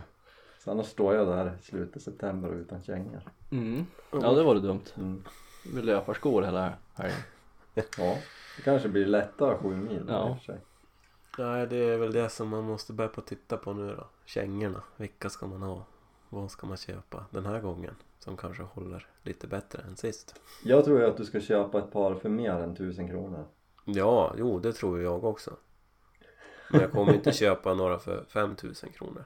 [0.58, 3.22] Så annars står jag där i slutet av september utan kängor.
[3.52, 3.86] Mm.
[4.12, 5.24] Ja det var det dumt Mm.
[5.74, 7.18] Med löparskor hela helgen
[7.74, 8.18] Ja,
[8.56, 10.28] det kanske blir lättare sju mil Ja.
[10.28, 10.60] i och för sig.
[11.38, 14.06] Nej, det är väl det som man måste börja på att titta på nu då.
[14.24, 14.82] Kängorna.
[14.96, 15.84] Vilka ska man ha?
[16.34, 17.94] Vad ska man köpa den här gången?
[18.18, 20.40] Som kanske håller lite bättre än sist.
[20.64, 23.46] Jag tror ju att du ska köpa ett par för mer än tusen kronor.
[23.84, 25.56] Ja, jo det tror jag också.
[26.70, 29.24] Men jag kommer inte köpa några för 5000 kronor.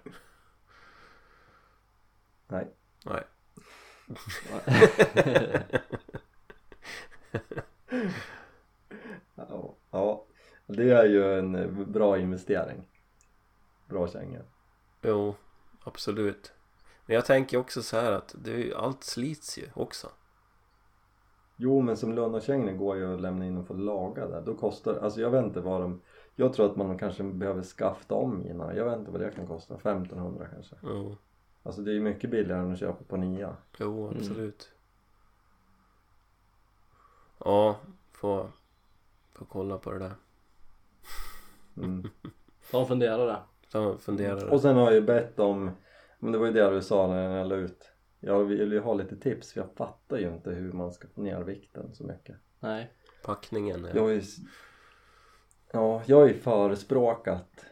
[2.49, 2.69] Nej.
[3.05, 3.25] Nej.
[9.35, 10.25] Ja, ja.
[10.67, 12.85] det är ju en bra investering.
[13.87, 14.45] Bra kängor.
[15.03, 15.35] Jo,
[15.85, 16.53] absolut.
[17.09, 20.09] Men jag tänker också så här att det allt slits ju också.
[21.57, 24.43] Jo men som lönnarkängor går ju att lämna in och få laga där.
[24.43, 26.01] Då kostar, alltså jag vet inte vad de
[26.35, 28.77] Jag tror att man kanske behöver skafta om innan.
[28.77, 29.75] Jag vet inte vad det kan kosta.
[29.75, 30.77] 1500 kanske.
[30.83, 31.17] Jo,
[31.63, 33.57] Alltså det är ju mycket billigare än att köpa på nia.
[33.79, 34.71] jo absolut.
[37.39, 37.77] Ja,
[38.13, 38.51] får,
[39.33, 40.15] får kolla på det där.
[41.77, 42.09] Mm.
[42.71, 43.43] Ta och fundera där.
[43.69, 45.71] Så funderar Och sen har jag ju bett om
[46.19, 48.95] Men det var ju det du sa när jag la ut Jag vill ju ha
[48.95, 52.37] lite tips för jag fattar ju inte hur man ska få ner vikten så mycket
[52.61, 52.93] Nej.
[53.25, 53.89] packningen.
[53.95, 54.23] Jag har ju
[55.73, 57.67] Ja, jag har ju förespråkat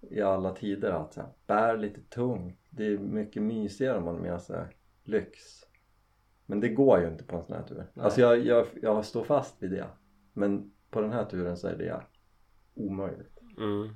[0.00, 4.14] i alla tider att så här, bär lite tungt Det är mycket mysigare om man
[4.14, 4.66] har med sig
[5.04, 5.40] lyx
[6.46, 8.04] Men det går ju inte på en sån här tur Nej.
[8.04, 9.86] Alltså jag, jag, jag står fast vid det
[10.32, 12.02] Men på den här turen så är det
[12.74, 13.94] omöjligt Mm.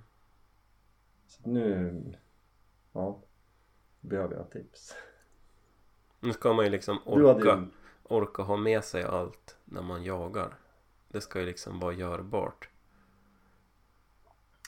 [1.27, 2.03] Så nu
[2.93, 3.23] Ja
[4.09, 4.95] Behöver jag tips
[6.21, 7.67] Nu ska man ju liksom orka, ju
[8.03, 10.55] orka ha med sig allt när man jagar.
[11.09, 12.69] Det ska ju liksom vara görbart.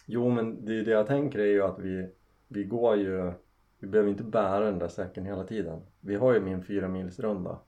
[0.07, 2.09] Jo men det, det jag tänker är ju att vi
[2.49, 3.33] Vi går ju
[3.79, 7.19] Vi behöver inte bära den där säcken hela tiden Vi har ju min fyra mils
[7.19, 7.59] runda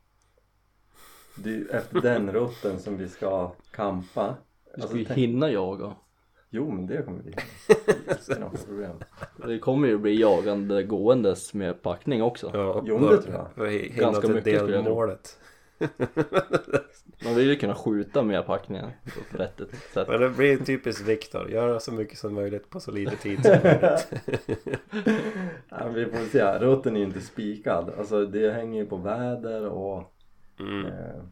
[1.36, 5.18] Det är ju efter den rutten som vi ska kampa Du ska Alltså, ju tänk-
[5.18, 5.96] hinna jaga.
[6.50, 7.34] Jo men det kommer vi
[8.40, 8.92] några problem
[9.46, 12.50] Det kommer ju bli jagande gåendes med packning också.
[12.54, 13.68] Ja, Jo, men det tror jag.
[13.70, 14.76] Hinna Ganska mycket skulle jag tro.
[14.76, 15.36] delmålet.
[17.24, 18.90] Man vill ju kunna skjuta med packningen
[19.32, 19.60] på rätt
[19.94, 20.08] sätt.
[20.08, 21.50] Men det blir typiskt Viktor.
[21.50, 24.12] Göra så mycket som möjligt på så lite tid som möjligt.
[25.68, 29.66] ja, Vi får se, rutten är ju inte spikad Alltså det hänger ju på väder
[29.66, 30.12] och
[30.60, 30.86] Mm.
[30.86, 31.22] eh,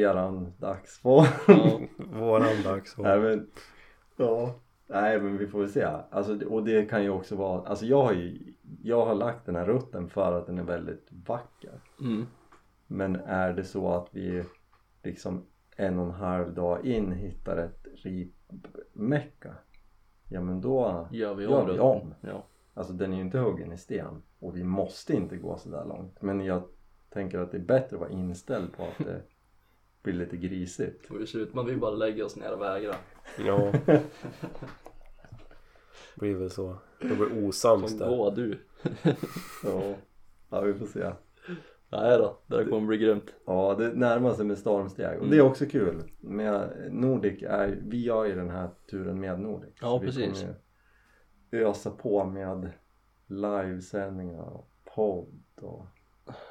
[0.00, 1.80] Eran dagsform Ja.
[1.96, 3.06] Våran dagsform.
[3.06, 3.46] Nej men,
[4.24, 4.54] ja.
[4.86, 5.88] Nej men vi får väl se.
[6.10, 9.56] Alltså, och det kan ju också vara, alltså jag har ju, jag har lagt den
[9.56, 11.80] här rutten för att den är väldigt vacker.
[12.00, 12.26] Mm.
[12.86, 14.44] Men är det så att vi
[15.02, 15.46] liksom
[15.76, 19.54] en och en halv dag in hittar ett ripmecka
[20.32, 21.80] Ja men då Gör vi gör om vi det?
[21.80, 22.14] om.
[22.20, 22.44] Ja.
[22.74, 25.84] Alltså den är ju inte huggen i sten och vi måste inte gå så där
[25.84, 26.22] långt.
[26.22, 26.62] Men jag
[27.10, 29.22] tänker att det är bättre att vara inställd på att det
[30.02, 31.10] blir lite grisigt.
[31.10, 32.94] Och det ser ut, man vill bara lägga oss ner och vägra.
[33.46, 33.72] Ja.
[36.16, 36.76] blir väl så.
[37.00, 38.08] Det blir osams Som där.
[38.08, 38.58] gå du.
[39.64, 39.94] Ja,
[40.50, 41.10] ja vi får se.
[41.92, 43.34] Nej då, det där kommer bli grymt.
[43.46, 46.02] Ja, det närmar sig med stormsteg och det är också kul.
[46.20, 49.70] Med Nordic är, vi gör ju den här turen med Nordic.
[49.80, 50.44] Ja, Så vi precis.
[51.52, 52.70] ju ösa på med
[53.26, 55.86] livesändningar och podd och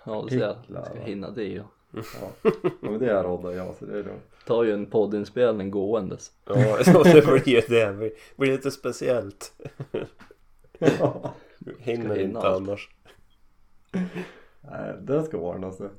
[0.05, 0.47] Ja, du ser.
[0.49, 1.55] Artiklar, Jag ska hinna det ju.
[1.57, 1.63] ja.
[2.21, 2.49] ja
[2.81, 4.23] men det är roddar jag så det är lugnt.
[4.45, 6.31] Tar ju en poddinspelning gåendes.
[6.45, 7.85] Ja, så det blir ju det.
[7.85, 9.53] Det blir- lite speciellt.
[10.99, 11.33] Ja.
[11.79, 12.67] Hinner inte allt.
[12.67, 12.89] annars.
[14.61, 15.89] Nej, det ska ordna sig.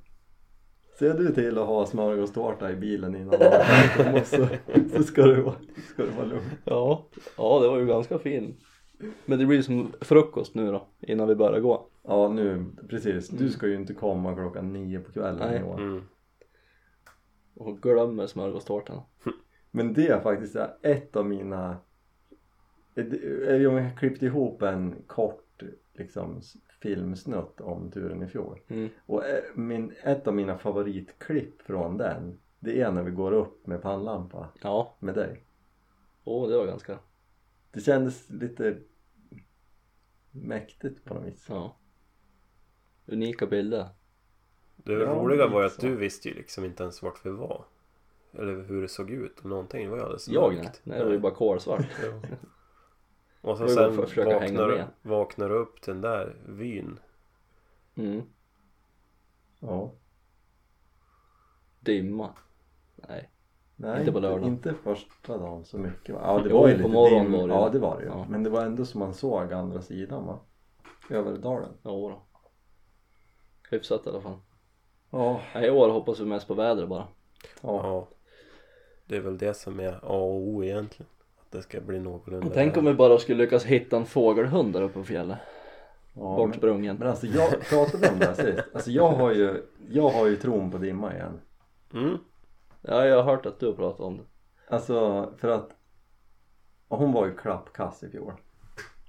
[0.98, 3.50] Ser du till att ha smörgåstårta i bilen innan du
[4.04, 4.46] kommer så,
[4.96, 5.54] så ska det vara,
[5.92, 6.52] ska det vara lugnt.
[6.64, 8.56] Ja, ja det var ju ganska fin.
[9.24, 11.89] Men det blir som frukost nu då, innan vi börjar gå.
[12.02, 13.28] Ja nu, precis.
[13.28, 15.62] Du ska ju inte komma klockan nio på kvällen Nej.
[15.64, 15.80] år.
[15.80, 16.02] Mm.
[17.54, 19.02] Och glömmer smörgåstårtan.
[19.70, 21.76] Men det är faktiskt ett av mina
[22.94, 26.40] Jag har klippt ihop en kort liksom
[26.82, 28.88] filmsnutt om turen i fjol Mm.
[29.06, 33.66] och eh, min, ett av mina favoritklipp från den det är när vi går upp
[33.66, 35.44] med pannlampa Ja, med dig
[36.24, 36.98] åh det var ganska,
[37.70, 38.78] det kändes lite
[40.30, 41.76] mäktigt på något vis ja.
[43.10, 43.88] Unika bilder.
[44.76, 45.82] Det Ja, roliga var ju att så.
[45.82, 47.64] du visste ju liksom inte ens vart vi var.
[48.32, 49.84] Eller hur det såg ut och någonting.
[49.84, 50.80] Det var ju alldeles Jag nej, mörkt.
[50.84, 51.86] nej det var ju bara kolsvart.
[53.42, 53.50] Ja.
[53.50, 54.86] Och så sen för att försöka hänga vaknar, med.
[55.02, 56.98] vaknar du upp till den där vyn.
[57.94, 58.22] Mm.
[59.60, 59.92] ja
[61.80, 62.30] Dimma.
[62.96, 63.30] Nej.
[63.76, 64.48] Nej, Inte på lördagen.
[64.48, 66.20] inte första dagen så mycket va?
[66.24, 67.54] Ja det Jo, var ju på lite dim- var det.
[67.54, 68.26] Ja det var det ju Ja.
[68.28, 70.38] Men det var ändå som man såg andra sidan va?
[71.10, 72.22] Över dalen Ja då.
[73.70, 74.36] Hyfsat i alla fall.
[75.10, 77.06] Ja, i år hoppas vi mest på vädret bara.
[77.62, 77.80] ja.
[77.82, 78.08] Ja.
[79.06, 81.10] Det är väl det som är A och O egentligen.
[81.50, 84.94] det ska bli någorlunda Tänk om vi bara skulle lyckas hitta en fågelhund där uppe
[84.94, 85.38] på fjället.
[86.14, 86.96] Ja, men, Bortsprungen.
[86.96, 88.68] men alltså jag pratade om det här sist.
[88.74, 91.40] Alltså jag har ju, jag har ju tron på dimma igen.
[91.94, 92.18] mm.
[92.82, 94.24] Ja, jag har hört att du har pratat om det.
[94.68, 95.70] Alltså för att
[96.88, 98.32] och hon var ju klappkass i fjol.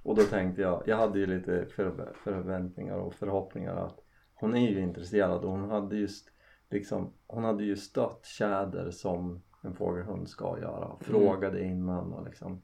[0.02, 4.01] Och då tänkte jag, jag hade ju lite för, förväntningar och förhoppningar att
[4.42, 6.30] hon är ju intresserad och hon hade just
[6.70, 10.96] liksom, hon hade ju stött tjäder som en fågelhund ska göra.
[11.00, 12.62] Frågade innan och liksom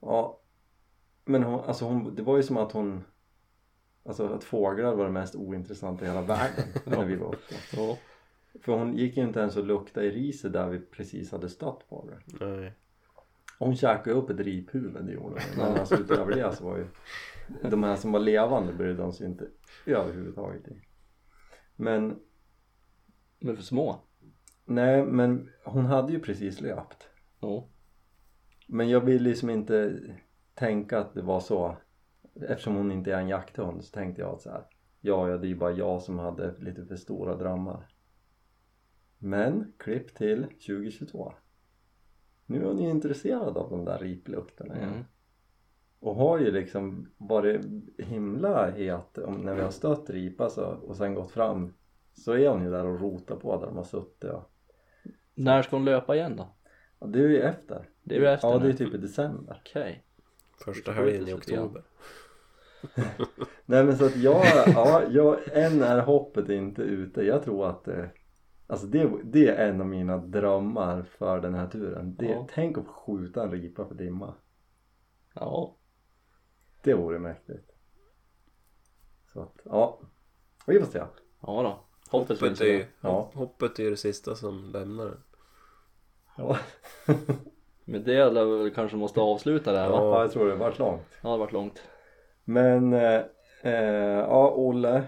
[0.00, 0.40] Ja
[1.24, 3.04] Men hon, alltså hon, det var ju som att hon
[4.04, 7.54] Alltså att fåglar var det mest ointressanta i hela världen när vi var uppe.
[7.76, 7.98] Ja.
[8.60, 11.82] För hon gick ju inte ens och luktade i riset där vi precis hade stött
[11.88, 12.24] fåglar.
[12.26, 12.72] Nej.
[13.58, 15.64] Hon käkade upp ett riphuvud det gjorde hon.
[15.64, 16.86] Men alltså utöver det så var ju
[17.62, 19.46] de här som var levande brydde de sig inte
[19.86, 20.82] överhuvudtaget i.
[21.76, 22.20] Men
[23.40, 24.00] är för små.
[24.64, 27.08] nej men hon hade ju precis löpt.
[27.40, 27.68] Ja.
[28.66, 30.00] Men jag vill liksom inte
[30.54, 31.76] tänka att det var så.
[32.34, 34.66] Eftersom hon inte är en jakthund så tänkte jag att så här.
[35.00, 37.88] Ja, ja det är ju bara jag som hade lite för stora drömmar.
[39.18, 41.32] Men klipp till 2022.
[42.46, 44.88] Nu är hon ju intresserad av de där riplukterna igen.
[44.88, 45.04] Mm.
[46.02, 47.66] Och har ju liksom varit
[47.98, 51.74] himla het om när vi har stött ripa så, och sen gått fram
[52.12, 54.50] så är hon ju där och rotar på där de har suttit och,
[55.34, 56.48] När ska hon löpa igen då?
[56.98, 59.60] ja, det är ju efter Det är ju efter Ja det är typ i december
[59.60, 60.04] Okej.
[60.64, 61.82] Första Vi får helgen i oktober.
[63.66, 67.88] Nej men så att jag, ja, jag, än är hoppet inte ute Jag tror att
[67.88, 68.04] eh,
[68.66, 72.46] Alltså det, det är en av mina drömmar för den här turen det, Ja.
[72.50, 74.34] Tänk att skjuta en ripa för dimma
[75.34, 75.76] Ja.
[76.82, 77.72] Det vore mäktigt
[79.32, 79.98] Så att, ja
[80.66, 81.84] Vi får se Ja då.
[82.18, 82.86] Hoppet Hoppet är, ju.
[83.00, 83.30] Ja.
[83.34, 85.22] hoppet är ju det sista som lämnar den.
[86.36, 86.58] Ja,
[87.84, 89.96] Men det lär vi kanske måste avsluta det här va?
[89.96, 91.82] ja jag tror det vart långt Ja, det har varit långt.
[92.44, 93.20] Men eh,
[93.62, 95.04] eh, ja Olle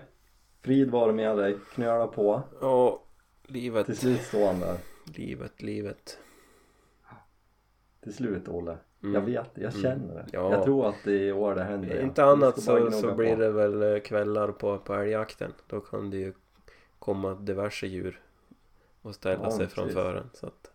[0.60, 3.02] Frid vare med dig, knöla på Ja,
[3.42, 4.76] livet, Till slut står han där
[5.16, 6.18] livet, livet.
[8.02, 9.14] Till slut Olle Mm.
[9.14, 10.50] Jag vet det, jag känner det Ja.
[10.52, 12.02] Jag tror att det är i år det händer ja.
[12.02, 13.14] Inte Vi annat så, så på.
[13.14, 15.52] blir det väl eh, kvällar på, på älgjakten.
[15.66, 16.32] Då kan det ju
[16.98, 18.20] komma diverse djur
[19.02, 19.74] och ställa Ja, sig precis.
[19.74, 20.30] framför en.
[20.32, 20.70] Så att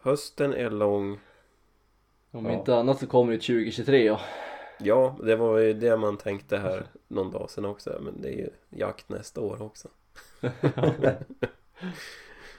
[0.00, 1.20] hösten är lång.
[2.30, 2.52] Om Ja.
[2.52, 4.20] inte annat så kommer det 2023 ja.
[4.78, 7.98] Ja, det var ju det man tänkte här någon dag sedan också.
[8.00, 9.88] Men det är ju jakt nästa år också.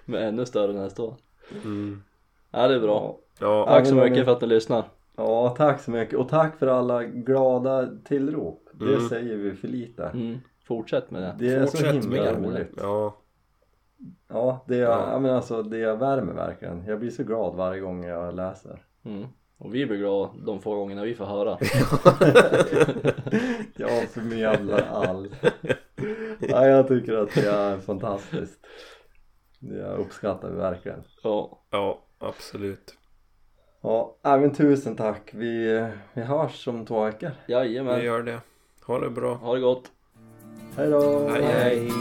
[0.05, 1.15] Men ännu större nästa år.
[1.63, 2.03] Mm.
[2.51, 3.17] Ja det är bra.
[3.39, 4.83] Ja, Tack så mycket för att ni lyssnar.
[5.17, 9.09] Ja tack så mycket och tack för alla glada tillrop Det Mm.
[9.09, 10.37] säger vi för lite Mm.
[10.67, 11.35] Fortsätt med det.
[11.39, 13.17] Det är så fortsätt himla med roligt Ja,
[14.29, 15.09] Ja det, är, Ja.
[15.11, 15.19] ja.
[15.19, 19.25] men alltså, det värmer verkligen Jag blir så glad varje gång jag läser Mm.
[19.57, 21.57] Och vi blir glada de få gångerna vi får höra.
[23.75, 25.31] Jag förmedlar allt
[26.39, 28.59] ja, Jag tycker att det är fantastiskt
[29.59, 31.61] Det uppskattar vi verkligen Ja.
[31.71, 32.93] ja absolut.
[33.87, 38.03] Ja, även tusen tack Vi, vi hörs om två veckor Vi Jajamän.
[38.03, 38.39] gör det.
[38.85, 39.33] Ha det bra.
[39.33, 39.91] Ha det gott.
[40.77, 41.29] Hej då!
[41.29, 41.43] hej.
[41.43, 41.91] hej.